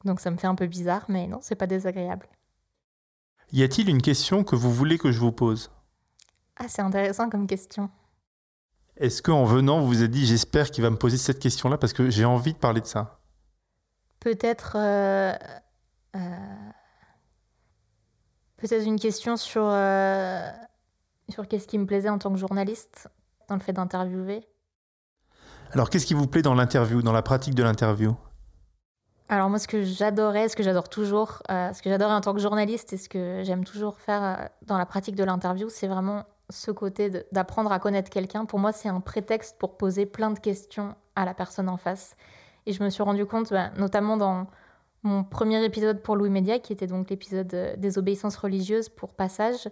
donc 0.05 0.19
ça 0.19 0.31
me 0.31 0.37
fait 0.37 0.47
un 0.47 0.55
peu 0.55 0.67
bizarre, 0.67 1.05
mais 1.07 1.27
non, 1.27 1.39
c'est 1.41 1.55
pas 1.55 1.67
désagréable. 1.67 2.27
Y 3.51 3.63
a-t-il 3.63 3.89
une 3.89 4.01
question 4.01 4.43
que 4.43 4.55
vous 4.55 4.71
voulez 4.71 4.97
que 4.97 5.11
je 5.11 5.19
vous 5.19 5.31
pose? 5.31 5.71
Ah, 6.57 6.67
c'est 6.67 6.81
intéressant 6.81 7.29
comme 7.29 7.47
question. 7.47 7.89
Est-ce 8.97 9.21
qu'en 9.21 9.45
venant, 9.45 9.79
vous 9.79 9.87
vous 9.87 10.03
êtes 10.03 10.11
dit, 10.11 10.25
j'espère 10.25 10.71
qu'il 10.71 10.83
va 10.83 10.89
me 10.89 10.97
poser 10.97 11.17
cette 11.17 11.39
question-là 11.39 11.77
parce 11.77 11.93
que 11.93 12.09
j'ai 12.09 12.25
envie 12.25 12.53
de 12.53 12.57
parler 12.57 12.81
de 12.81 12.85
ça? 12.85 13.19
Peut-être. 14.19 14.73
Euh, 14.75 15.33
euh, 16.15 16.19
peut-être 18.57 18.85
une 18.85 18.99
question 18.99 19.37
sur, 19.37 19.63
euh, 19.63 20.41
sur 21.29 21.47
qu'est-ce 21.47 21.67
qui 21.67 21.77
me 21.77 21.85
plaisait 21.85 22.09
en 22.09 22.19
tant 22.19 22.31
que 22.31 22.37
journaliste 22.37 23.07
dans 23.47 23.55
le 23.55 23.61
fait 23.61 23.73
d'interviewer? 23.73 24.45
Alors, 25.71 25.89
qu'est-ce 25.89 26.05
qui 26.05 26.13
vous 26.13 26.27
plaît 26.27 26.41
dans 26.41 26.55
l'interview, 26.55 27.01
dans 27.01 27.13
la 27.13 27.21
pratique 27.21 27.55
de 27.55 27.63
l'interview? 27.63 28.15
Alors 29.29 29.47
moi, 29.49 29.59
ce 29.59 29.67
que 29.67 29.83
j'adorais, 29.83 30.49
ce 30.49 30.55
que 30.55 30.63
j'adore 30.63 30.89
toujours, 30.89 31.43
euh, 31.51 31.71
ce 31.71 31.83
que 31.83 31.89
j'adore 31.89 32.09
en 32.09 32.19
tant 32.19 32.33
que 32.33 32.39
journaliste 32.39 32.93
et 32.93 32.97
ce 32.97 33.07
que 33.07 33.43
j'aime 33.43 33.63
toujours 33.63 33.99
faire 33.99 34.23
euh, 34.23 34.45
dans 34.63 34.79
la 34.79 34.87
pratique 34.87 35.15
de 35.15 35.23
l'interview, 35.23 35.69
c'est 35.69 35.87
vraiment 35.87 36.23
ce 36.49 36.71
côté 36.71 37.11
d'apprendre 37.31 37.71
à 37.71 37.77
connaître 37.77 38.09
quelqu'un. 38.09 38.45
Pour 38.45 38.57
moi, 38.57 38.71
c'est 38.71 38.89
un 38.89 39.01
prétexte 39.01 39.59
pour 39.59 39.77
poser 39.77 40.07
plein 40.07 40.31
de 40.31 40.39
questions 40.39 40.95
à 41.15 41.25
la 41.25 41.35
personne 41.35 41.69
en 41.69 41.77
face. 41.77 42.15
Et 42.65 42.73
je 42.73 42.83
me 42.83 42.89
suis 42.89 43.03
rendu 43.03 43.27
compte, 43.27 43.51
bah, 43.51 43.69
notamment 43.77 44.17
dans 44.17 44.47
mon 45.03 45.23
premier 45.23 45.63
épisode 45.63 46.01
pour 46.01 46.15
Louis 46.15 46.31
Média, 46.31 46.57
qui 46.57 46.73
était 46.73 46.87
donc 46.87 47.11
l'épisode 47.11 47.53
euh, 47.53 47.75
des 47.75 47.99
obéissances 47.99 48.35
religieuses 48.35 48.89
pour 48.89 49.13
passage, 49.13 49.69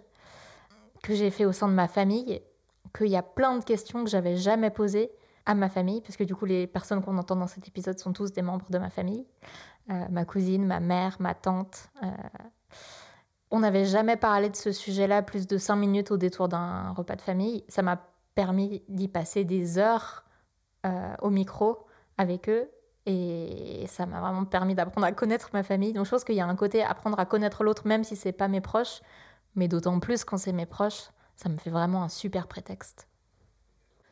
que 1.02 1.14
j'ai 1.14 1.30
fait 1.30 1.44
au 1.44 1.52
sein 1.52 1.66
de 1.66 1.74
ma 1.74 1.88
famille, 1.88 2.40
qu'il 2.96 3.08
y 3.08 3.16
a 3.16 3.22
plein 3.22 3.58
de 3.58 3.64
questions 3.64 4.04
que 4.04 4.10
j'avais 4.10 4.36
jamais 4.36 4.70
posées 4.70 5.10
à 5.48 5.54
ma 5.54 5.70
famille, 5.70 6.02
parce 6.02 6.18
que 6.18 6.24
du 6.24 6.36
coup, 6.36 6.44
les 6.44 6.66
personnes 6.66 7.02
qu'on 7.02 7.16
entend 7.16 7.34
dans 7.34 7.46
cet 7.46 7.66
épisode 7.66 7.98
sont 7.98 8.12
tous 8.12 8.32
des 8.32 8.42
membres 8.42 8.70
de 8.70 8.76
ma 8.76 8.90
famille. 8.90 9.26
Euh, 9.90 10.04
ma 10.10 10.26
cousine, 10.26 10.66
ma 10.66 10.78
mère, 10.78 11.16
ma 11.20 11.32
tante. 11.34 11.88
Euh. 12.02 12.06
On 13.50 13.60
n'avait 13.60 13.86
jamais 13.86 14.16
parlé 14.16 14.50
de 14.50 14.56
ce 14.56 14.72
sujet-là 14.72 15.22
plus 15.22 15.46
de 15.46 15.56
cinq 15.56 15.76
minutes 15.76 16.10
au 16.10 16.18
détour 16.18 16.48
d'un 16.48 16.90
repas 16.90 17.16
de 17.16 17.22
famille. 17.22 17.64
Ça 17.68 17.80
m'a 17.80 17.98
permis 18.34 18.82
d'y 18.90 19.08
passer 19.08 19.44
des 19.44 19.78
heures 19.78 20.24
euh, 20.84 21.14
au 21.22 21.30
micro 21.30 21.86
avec 22.18 22.50
eux. 22.50 22.70
Et 23.06 23.86
ça 23.88 24.04
m'a 24.04 24.20
vraiment 24.20 24.44
permis 24.44 24.74
d'apprendre 24.74 25.06
à 25.06 25.12
connaître 25.12 25.48
ma 25.54 25.62
famille. 25.62 25.94
Donc 25.94 26.04
je 26.04 26.10
pense 26.10 26.24
qu'il 26.24 26.34
y 26.34 26.42
a 26.42 26.46
un 26.46 26.56
côté 26.56 26.84
apprendre 26.84 27.18
à 27.18 27.24
connaître 27.24 27.64
l'autre, 27.64 27.86
même 27.86 28.04
si 28.04 28.16
c'est 28.16 28.32
pas 28.32 28.48
mes 28.48 28.60
proches. 28.60 29.00
Mais 29.54 29.66
d'autant 29.66 29.98
plus 29.98 30.24
quand 30.24 30.36
c'est 30.36 30.52
mes 30.52 30.66
proches, 30.66 31.08
ça 31.36 31.48
me 31.48 31.56
fait 31.56 31.70
vraiment 31.70 32.02
un 32.02 32.10
super 32.10 32.48
prétexte. 32.48 33.08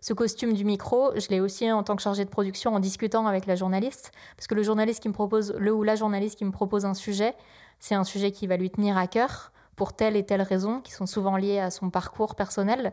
Ce 0.07 0.12
costume 0.12 0.53
du 0.53 0.64
micro, 0.64 1.11
je 1.16 1.27
l'ai 1.31 1.40
aussi 1.40 1.73
en 1.73 1.83
tant 1.83 1.97
que 1.97 2.03
chargé 2.03 2.25
de 2.25 2.31
production 2.31 2.73
en 2.73 2.79
discutant 2.79 3.27
avec 3.27 3.45
la 3.45 3.57
journaliste, 3.57 4.12
parce 4.37 4.47
que 4.47 4.55
le 4.55 4.62
journaliste 4.62 5.03
qui 5.03 5.09
me 5.09 5.12
propose, 5.12 5.53
le 5.59 5.75
ou 5.75 5.83
la 5.83 5.97
journaliste 5.97 6.38
qui 6.38 6.45
me 6.45 6.53
propose 6.53 6.85
un 6.85 6.95
sujet, 6.95 7.35
c'est 7.81 7.97
un 7.97 8.05
sujet 8.05 8.31
qui 8.31 8.47
va 8.47 8.57
lui 8.57 8.71
tenir 8.71 8.97
à 8.97 9.09
cœur 9.09 9.51
pour 9.75 9.95
telle 9.95 10.14
et 10.14 10.25
telle 10.25 10.42
raison, 10.42 10.81
qui 10.81 10.92
sont 10.92 11.07
souvent 11.07 11.37
liées 11.37 11.59
à 11.59 11.73
son 11.73 11.90
parcours 11.90 12.37
personnel. 12.37 12.92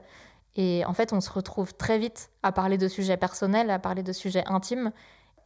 Et 0.55 0.83
en 0.87 0.93
fait, 0.93 1.13
on 1.13 1.21
se 1.21 1.29
retrouve 1.29 1.75
très 1.75 1.99
vite 1.99 2.31
à 2.41 2.51
parler 2.51 2.79
de 2.79 2.87
sujets 2.87 3.17
personnels, 3.17 3.69
à 3.69 3.77
parler 3.77 4.01
de 4.01 4.11
sujets 4.11 4.45
intimes. 4.47 4.91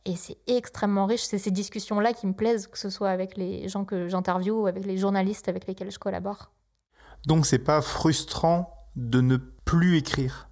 Et 0.05 0.15
c'est 0.15 0.37
extrêmement 0.47 1.05
riche. 1.05 1.23
C'est 1.23 1.37
ces 1.37 1.51
discussions-là 1.51 2.13
qui 2.13 2.27
me 2.27 2.33
plaisent, 2.33 2.67
que 2.67 2.79
ce 2.79 2.89
soit 2.89 3.09
avec 3.09 3.35
les 3.35 3.67
gens 3.67 3.83
que 3.83 4.07
j'interviewe 4.07 4.61
ou 4.61 4.67
avec 4.67 4.85
les 4.85 4.95
journalistes 4.95 5.49
avec 5.49 5.67
lesquels 5.67 5.91
je 5.91 5.99
collabore. 5.99 6.49
Donc, 7.25 7.45
c'est 7.45 7.59
pas 7.59 7.81
frustrant 7.81 8.87
de 8.95 9.19
ne 9.19 9.35
plus 9.35 9.97
écrire? 9.97 10.47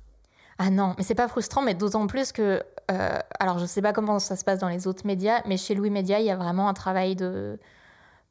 Ah 0.58 0.70
non, 0.70 0.94
mais 0.98 1.04
c'est 1.04 1.16
pas 1.16 1.28
frustrant, 1.28 1.62
mais 1.62 1.74
d'autant 1.74 2.08
plus 2.08 2.32
que, 2.32 2.64
euh, 2.90 3.20
alors 3.40 3.60
je 3.60 3.66
sais 3.66 3.82
pas 3.82 3.92
comment 3.92 4.20
ça 4.20 4.38
se 4.38 4.46
passe 4.46 4.60
dans 4.60 4.70
les 4.70 4.88
autres 4.88 5.06
médias, 5.06 5.42
mais 5.46 5.58
chez 5.58 5.76
Louis 5.76 5.90
Média, 5.90 6.20
il 6.20 6.26
y 6.26 6.32
a 6.32 6.38
vraiment 6.38 6.70
un 6.70 6.74
travail 6.74 7.16
de 7.16 7.60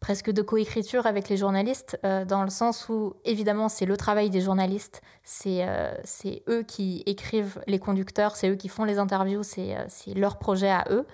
presque 0.00 0.30
de 0.30 0.42
coécriture 0.42 1.06
avec 1.06 1.28
les 1.28 1.36
journalistes, 1.36 1.98
euh, 2.04 2.24
dans 2.24 2.42
le 2.42 2.50
sens 2.50 2.88
où 2.88 3.14
évidemment 3.24 3.68
c'est 3.68 3.84
le 3.84 3.96
travail 3.96 4.30
des 4.30 4.40
journalistes, 4.40 5.02
c'est 5.22 5.68
euh, 5.68 5.94
c'est 6.04 6.42
eux 6.48 6.62
qui 6.62 7.02
écrivent 7.06 7.60
les 7.66 7.78
conducteurs, 7.78 8.36
c'est 8.36 8.48
eux 8.48 8.56
qui 8.56 8.68
font 8.68 8.84
les 8.84 8.98
interviews, 8.98 9.42
c'est 9.42 9.86
leur 10.14 10.38
projet 10.38 10.70
à 10.70 10.86
eux, 10.90 11.06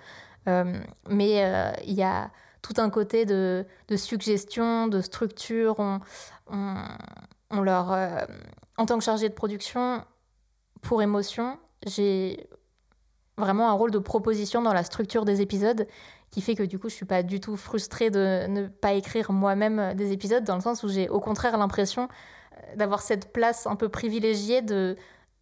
mais 1.08 1.74
il 1.86 1.94
y 1.94 2.02
a 2.02 2.30
tout 2.62 2.74
un 2.78 2.90
côté 2.90 3.24
de, 3.24 3.66
de 3.88 3.96
suggestion, 3.96 4.86
de 4.86 5.00
structure, 5.00 5.76
on 6.48 7.60
leur, 7.60 7.90
en 8.76 8.86
tant 8.86 8.98
que 8.98 9.04
chargé 9.04 9.28
de 9.28 9.34
production, 9.34 10.04
pour 10.82 11.02
émotion, 11.02 11.58
j'ai 11.86 12.48
vraiment 13.36 13.70
un 13.70 13.72
rôle 13.72 13.90
de 13.90 13.98
proposition 13.98 14.62
dans 14.62 14.72
la 14.72 14.84
structure 14.84 15.24
des 15.24 15.40
épisodes 15.40 15.86
qui 16.30 16.42
fait 16.42 16.54
que 16.54 16.62
du 16.62 16.78
coup 16.78 16.88
je 16.88 16.94
suis 16.94 17.06
pas 17.06 17.22
du 17.22 17.40
tout 17.40 17.56
frustrée 17.56 18.10
de 18.10 18.46
ne 18.46 18.66
pas 18.66 18.92
écrire 18.92 19.32
moi-même 19.32 19.94
des 19.94 20.12
épisodes 20.12 20.44
dans 20.44 20.54
le 20.54 20.60
sens 20.60 20.82
où 20.82 20.88
j'ai 20.88 21.08
au 21.08 21.20
contraire 21.20 21.56
l'impression 21.56 22.04
euh, 22.06 22.76
d'avoir 22.76 23.00
cette 23.00 23.32
place 23.32 23.66
un 23.66 23.76
peu 23.76 23.88
privilégiée 23.88 24.62
de 24.62 24.96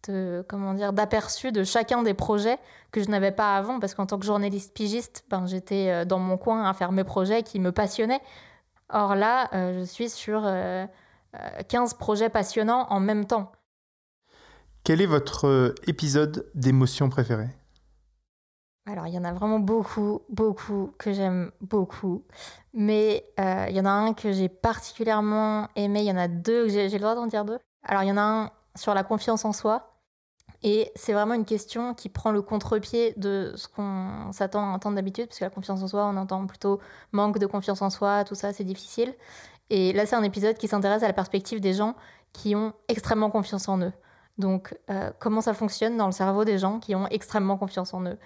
de 0.07 0.45
comment 0.47 0.73
dire 0.73 0.93
d'aperçu 0.93 1.51
de 1.51 1.63
chacun 1.63 2.03
des 2.03 2.13
projets 2.13 2.57
que 2.91 3.01
je 3.01 3.09
n'avais 3.09 3.31
pas 3.31 3.55
avant. 3.55 3.79
Parce 3.79 3.93
qu'en 3.93 4.05
tant 4.05 4.17
que 4.19 4.25
journaliste 4.25 4.73
pigiste 4.73 5.25
ben 5.29 5.45
j'étais 5.45 5.89
euh, 5.89 6.05
dans 6.05 6.19
mon 6.19 6.37
coin 6.37 6.63
à 6.67 6.73
faire 6.73 6.91
mes 6.91 7.03
projets 7.03 7.43
qui 7.43 7.59
me 7.59 7.71
passionnaient. 7.71 8.21
Or 8.89 9.15
là 9.15 9.49
euh, 9.53 9.79
je 9.79 9.83
suis 9.83 10.09
sur 10.09 10.41
15 10.41 10.47
euh, 10.53 11.97
projets 11.97 12.29
passionnants 12.29 12.87
en 12.89 12.99
même 12.99 13.25
temps 13.25 13.51
quel 14.83 15.01
est 15.01 15.05
votre 15.05 15.75
épisode 15.87 16.49
d'émotion 16.55 17.09
préféré? 17.09 17.47
Alors, 18.85 19.05
il 19.05 19.13
y 19.13 19.19
en 19.19 19.23
a 19.23 19.33
vraiment 19.33 19.59
beaucoup, 19.59 20.21
beaucoup 20.29 20.93
que 20.97 21.13
j'aime 21.13 21.51
beaucoup. 21.61 22.23
Mais 22.73 23.23
il 23.37 23.75
y 23.75 23.79
en 23.79 23.85
a 23.85 23.91
un 23.91 24.13
que 24.13 24.31
j'ai 24.31 24.49
particulièrement 24.49 25.67
aimé. 25.75 25.99
Il 26.01 26.07
y 26.07 26.11
en 26.11 26.17
a 26.17 26.27
deux, 26.27 26.69
j'ai 26.69 26.89
le 26.89 26.99
droit 26.99 27.15
d'en 27.15 27.27
dire 27.27 27.45
deux? 27.45 27.59
Alors, 27.83 28.03
il 28.03 28.07
y 28.07 28.11
en 28.11 28.17
a 28.17 28.21
un 28.21 28.51
sur 28.75 28.93
la 28.93 29.03
confiance 29.03 29.45
en 29.45 29.53
soi. 29.53 29.85
Et 30.61 30.91
c'est 30.95 31.13
vraiment 31.13 31.35
une 31.35 31.45
question 31.45 31.93
qui 31.93 32.09
prend 32.09 32.31
le 32.31 32.41
contre-pied 32.41 33.13
de 33.15 33.53
ce 33.55 33.67
qu'on 33.67 34.31
s'attend 34.33 34.71
à 34.71 34.75
entendre 34.75 34.95
d'habitude, 34.95 35.27
parce 35.27 35.39
que 35.39 35.45
la 35.45 35.49
confiance 35.49 35.81
en 35.81 35.87
soi, 35.87 36.05
on 36.05 36.17
entend 36.17 36.45
plutôt 36.47 36.81
manque 37.13 37.39
de 37.39 37.45
confiance 37.45 37.81
en 37.81 37.89
soi, 37.89 38.25
tout 38.25 38.35
ça, 38.35 38.51
c'est 38.51 38.65
difficile. 38.65 39.13
Et 39.69 39.93
là, 39.93 40.05
c'est 40.05 40.17
un 40.17 40.23
épisode 40.23 40.57
qui 40.57 40.67
s'intéresse 40.67 41.01
à 41.03 41.07
la 41.07 41.13
perspective 41.13 41.61
des 41.61 41.73
gens 41.73 41.95
qui 42.33 42.55
ont 42.55 42.73
extrêmement 42.89 43.29
confiance 43.29 43.69
en 43.69 43.79
eux. 43.79 43.93
Donc, 44.39 44.75
euh, 44.89 45.11
comment 45.19 45.41
ça 45.41 45.53
fonctionne 45.53 45.97
dans 45.97 46.07
le 46.07 46.13
cerveau 46.13 46.45
des 46.45 46.57
gens 46.57 46.79
qui 46.79 46.95
ont 46.95 47.07
extrêmement 47.07 47.57
confiance 47.57 47.93
en 47.93 48.05
eux. 48.05 48.17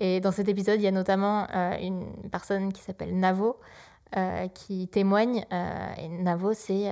Et 0.00 0.20
dans 0.20 0.32
cet 0.32 0.48
épisode, 0.48 0.80
il 0.80 0.84
y 0.84 0.86
a 0.86 0.92
notamment 0.92 1.46
euh, 1.54 1.76
une 1.78 2.30
personne 2.30 2.72
qui 2.72 2.80
s'appelle 2.80 3.18
Navo, 3.18 3.58
euh, 4.16 4.46
qui 4.48 4.88
témoigne. 4.88 5.44
et 5.98 6.08
Navo, 6.08 6.54
c'est 6.54 6.90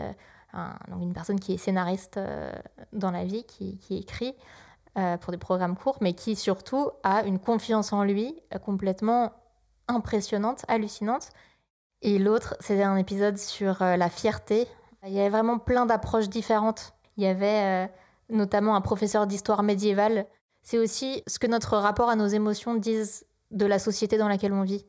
une 0.52 1.12
personne 1.14 1.38
qui 1.38 1.54
est 1.54 1.56
scénariste 1.56 2.18
dans 2.92 3.10
la 3.10 3.24
vie, 3.24 3.44
qui, 3.44 3.78
écrit 3.90 4.34
euh, 4.98 5.16
pour 5.18 5.30
des 5.30 5.38
programmes 5.38 5.76
courts, 5.76 5.98
mais 6.00 6.14
qui 6.14 6.34
surtout 6.34 6.90
a 7.04 7.22
une 7.24 7.38
confiance 7.38 7.92
en 7.92 8.02
lui 8.02 8.42
complètement 8.64 9.32
impressionnante, 9.86 10.64
hallucinante. 10.66 11.30
Et 12.02 12.18
l'autre, 12.18 12.56
c'était 12.60 12.82
un 12.82 12.96
épisode 12.96 13.38
sur 13.38 13.76
la 13.80 14.10
fierté. 14.10 14.66
Il 15.04 15.12
y 15.12 15.20
avait 15.20 15.30
vraiment 15.30 15.58
plein 15.58 15.86
d'approches 15.86 16.28
différentes. 16.28 16.92
Il 17.16 17.22
y 17.22 17.26
avait 17.26 17.88
notamment 18.30 18.76
un 18.76 18.80
professeur 18.80 19.26
d'histoire 19.26 19.62
médiévale. 19.62 20.26
C'est 20.62 20.78
aussi 20.78 21.22
ce 21.26 21.38
que 21.38 21.46
notre 21.46 21.76
rapport 21.76 22.08
à 22.08 22.16
nos 22.16 22.26
émotions 22.26 22.74
disent 22.74 23.24
de 23.50 23.66
la 23.66 23.78
société 23.78 24.18
dans 24.18 24.28
laquelle 24.28 24.52
on 24.52 24.62
vit 24.62 24.84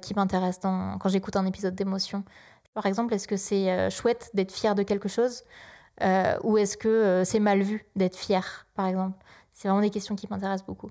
qui 0.00 0.14
m'intéresse 0.14 0.58
quand 0.62 1.08
j'écoute 1.08 1.36
un 1.36 1.44
épisode 1.44 1.74
d'émotion. 1.74 2.24
Par 2.76 2.84
exemple, 2.84 3.14
est-ce 3.14 3.26
que 3.26 3.38
c'est 3.38 3.72
euh, 3.72 3.88
chouette 3.88 4.28
d'être 4.34 4.52
fier 4.52 4.74
de 4.74 4.82
quelque 4.82 5.08
chose 5.08 5.44
euh, 6.02 6.36
ou 6.42 6.58
est-ce 6.58 6.76
que 6.76 6.88
euh, 6.88 7.24
c'est 7.24 7.40
mal 7.40 7.62
vu 7.62 7.86
d'être 7.96 8.16
fier, 8.16 8.66
par 8.74 8.86
exemple? 8.86 9.16
C'est 9.54 9.68
vraiment 9.68 9.80
des 9.80 9.88
questions 9.88 10.14
qui 10.14 10.28
m'intéressent 10.28 10.66
beaucoup. 10.66 10.90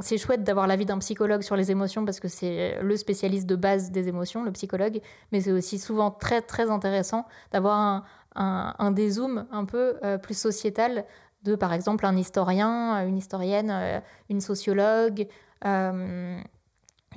C'est 0.00 0.18
chouette 0.18 0.42
d'avoir 0.42 0.66
l'avis 0.66 0.86
d'un 0.86 0.98
psychologue 0.98 1.42
sur 1.42 1.54
les 1.54 1.70
émotions 1.70 2.04
parce 2.04 2.18
que 2.18 2.26
c'est 2.26 2.82
le 2.82 2.96
spécialiste 2.96 3.46
de 3.46 3.54
base 3.54 3.92
des 3.92 4.08
émotions, 4.08 4.42
le 4.42 4.50
psychologue, 4.50 5.00
mais 5.30 5.40
c'est 5.40 5.52
aussi 5.52 5.78
souvent 5.78 6.10
très 6.10 6.42
très 6.42 6.68
intéressant 6.68 7.26
d'avoir 7.52 7.78
un, 7.78 8.04
un, 8.34 8.90
dézoom 8.90 9.46
un 9.50 9.64
peu 9.64 9.96
plus 10.22 10.36
sociétal 10.36 11.04
de 11.42 11.54
par 11.54 11.72
exemple 11.72 12.06
un 12.06 12.16
historien, 12.16 13.06
une 13.06 13.16
historienne, 13.16 14.02
une 14.28 14.40
sociologue, 14.40 15.28
une, 15.64 16.44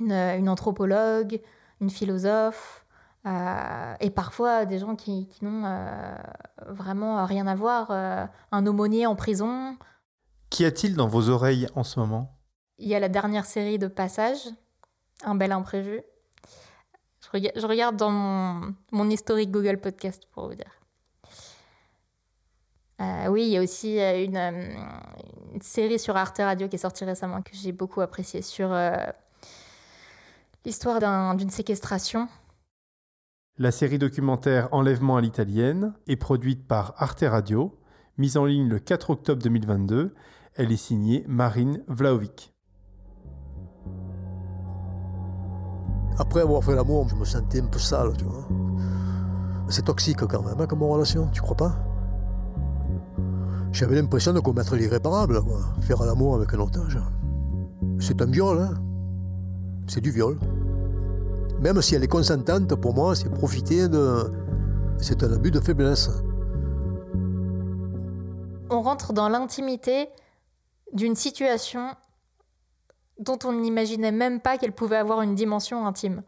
une, 0.00 0.48
anthropologue, 0.48 1.40
une 1.80 1.90
philosophe, 1.90 2.84
euh, 3.26 3.94
et 4.00 4.10
parfois 4.10 4.64
des 4.64 4.78
gens 4.78 4.96
qui, 4.96 5.28
n'ont 5.42 5.64
euh, 5.64 6.16
vraiment 6.66 7.24
rien 7.26 7.46
à 7.46 7.54
voir, 7.54 7.90
euh, 7.90 8.24
un 8.52 8.66
aumônier 8.66 9.06
en 9.06 9.16
prison. 9.16 9.76
Qu'y 10.50 10.64
a-t-il 10.64 10.94
dans 10.94 11.08
vos 11.08 11.28
oreilles 11.28 11.66
en 11.74 11.84
ce 11.84 11.98
moment? 12.00 12.38
Il 12.78 12.88
y 12.88 12.94
a 12.94 13.00
la 13.00 13.08
dernière 13.08 13.44
série 13.44 13.78
de 13.78 13.88
Passage, 13.88 14.48
Un 15.24 15.34
bel 15.34 15.52
imprévu. 15.52 16.00
Je, 17.34 17.66
regarde 17.66 17.96
dans 17.96 18.10
mon, 18.92 19.10
historique 19.10 19.50
Google 19.50 19.78
Podcast 19.78 20.22
pour 20.32 20.48
vous 20.48 20.54
dire. 20.54 20.77
Oui, 23.00 23.44
il 23.44 23.50
y 23.50 23.56
a 23.56 23.62
aussi 23.62 23.98
une, 23.98 24.36
une, 24.36 25.60
série 25.60 25.98
sur 25.98 26.16
Arte 26.16 26.38
Radio 26.38 26.68
qui 26.68 26.76
est 26.76 26.78
sortie 26.78 27.04
récemment 27.04 27.42
que 27.42 27.50
j'ai 27.52 27.72
beaucoup 27.72 28.00
appréciée 28.00 28.42
sur 28.42 28.74
l'histoire 30.64 31.36
d'une 31.36 31.50
séquestration 31.50 32.28
la 33.60 33.72
série 33.72 33.98
documentaire 33.98 34.68
Enlèvement 34.70 35.16
à 35.16 35.20
l'italienne 35.20 35.92
est 36.06 36.14
produite 36.14 36.68
par 36.68 36.94
Arte 36.96 37.24
Radio, 37.26 37.76
mise 38.16 38.36
en 38.36 38.44
ligne 38.44 38.68
le 38.68 38.78
4 38.78 39.10
octobre 39.10 39.42
2022. 39.42 40.14
Elle 40.54 40.70
est 40.70 40.76
signée 40.76 41.24
Marine 41.26 41.82
Vlaovic. 41.88 42.54
Après 46.20 46.40
avoir 46.40 46.62
fait 46.62 46.76
l'amour, 46.76 47.08
je 47.08 47.16
me 47.16 47.24
sentais 47.24 47.60
un 47.60 47.66
peu 47.66 47.80
sale, 47.80 48.16
tu 48.16 48.26
vois. 48.26 48.46
C'est 49.70 49.86
toxique 49.86 50.18
quand 50.18 50.44
même, 50.44 50.60
hein, 50.60 50.66
comme 50.68 50.84
relation, 50.84 51.26
tu 51.32 51.40
crois 51.40 51.56
pas? 51.56 51.87
J'avais 53.72 53.96
l'impression 53.96 54.32
de 54.32 54.40
commettre 54.40 54.76
l'irréparable. 54.76 55.40
Faire 55.82 56.04
l'amour 56.04 56.36
avec 56.36 56.52
un 56.54 56.60
otage. 56.60 56.98
C'est 58.00 58.20
un 58.22 58.26
viol, 58.26 58.58
hein 58.58 58.74
C'est 59.86 60.00
du 60.00 60.10
viol. 60.10 60.38
Même 61.60 61.82
si 61.82 61.94
elle 61.94 62.04
est 62.04 62.08
consentante, 62.08 62.74
pour 62.76 62.94
moi, 62.94 63.14
c'est 63.14 63.28
profiter 63.28 63.88
de... 63.88 64.32
C'est 64.98 65.22
un 65.22 65.32
abus 65.32 65.50
de 65.50 65.60
faiblesse. 65.60 66.10
On 68.70 68.82
rentre 68.82 69.12
dans 69.12 69.28
l'intimité 69.28 70.08
d'une 70.92 71.14
situation 71.14 71.94
dont 73.18 73.38
on 73.44 73.52
n'imaginait 73.52 74.12
même 74.12 74.40
pas 74.40 74.58
qu'elle 74.58 74.72
pouvait 74.72 74.96
avoir 74.96 75.22
une 75.22 75.34
dimension 75.34 75.86
intime. 75.86 76.22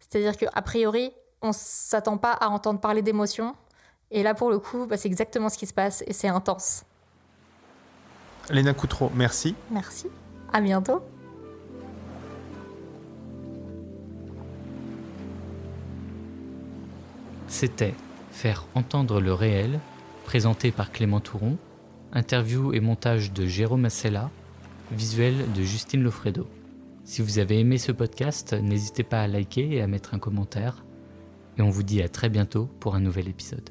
C'est-à-dire 0.00 0.36
qu'a 0.36 0.62
priori, 0.62 1.12
on 1.42 1.48
ne 1.48 1.54
s'attend 1.56 2.18
pas 2.18 2.32
à 2.32 2.48
entendre 2.48 2.80
parler 2.80 3.02
d'émotions. 3.02 3.54
Et 4.10 4.22
là, 4.22 4.34
pour 4.34 4.50
le 4.50 4.58
coup, 4.58 4.86
bah, 4.86 4.96
c'est 4.96 5.08
exactement 5.08 5.48
ce 5.48 5.58
qui 5.58 5.66
se 5.66 5.74
passe 5.74 6.02
et 6.06 6.12
c'est 6.12 6.28
intense. 6.28 6.84
Léna 8.50 8.72
Coutreau, 8.72 9.10
merci. 9.14 9.54
Merci. 9.70 10.06
À 10.52 10.60
bientôt. 10.60 11.02
C'était 17.46 17.94
Faire 18.30 18.66
entendre 18.74 19.20
le 19.20 19.32
réel, 19.32 19.80
présenté 20.24 20.70
par 20.70 20.92
Clément 20.92 21.18
Touron, 21.18 21.58
interview 22.12 22.72
et 22.72 22.78
montage 22.78 23.32
de 23.32 23.46
Jérôme 23.46 23.84
Assella, 23.84 24.30
visuel 24.92 25.50
de 25.54 25.62
Justine 25.62 26.02
Lofredo. 26.02 26.46
Si 27.04 27.20
vous 27.20 27.38
avez 27.40 27.58
aimé 27.58 27.78
ce 27.78 27.90
podcast, 27.90 28.52
n'hésitez 28.52 29.02
pas 29.02 29.22
à 29.22 29.26
liker 29.26 29.74
et 29.74 29.82
à 29.82 29.88
mettre 29.88 30.14
un 30.14 30.18
commentaire. 30.18 30.84
Et 31.58 31.62
on 31.62 31.70
vous 31.70 31.82
dit 31.82 32.00
à 32.00 32.08
très 32.08 32.28
bientôt 32.28 32.68
pour 32.78 32.94
un 32.94 33.00
nouvel 33.00 33.28
épisode. 33.28 33.70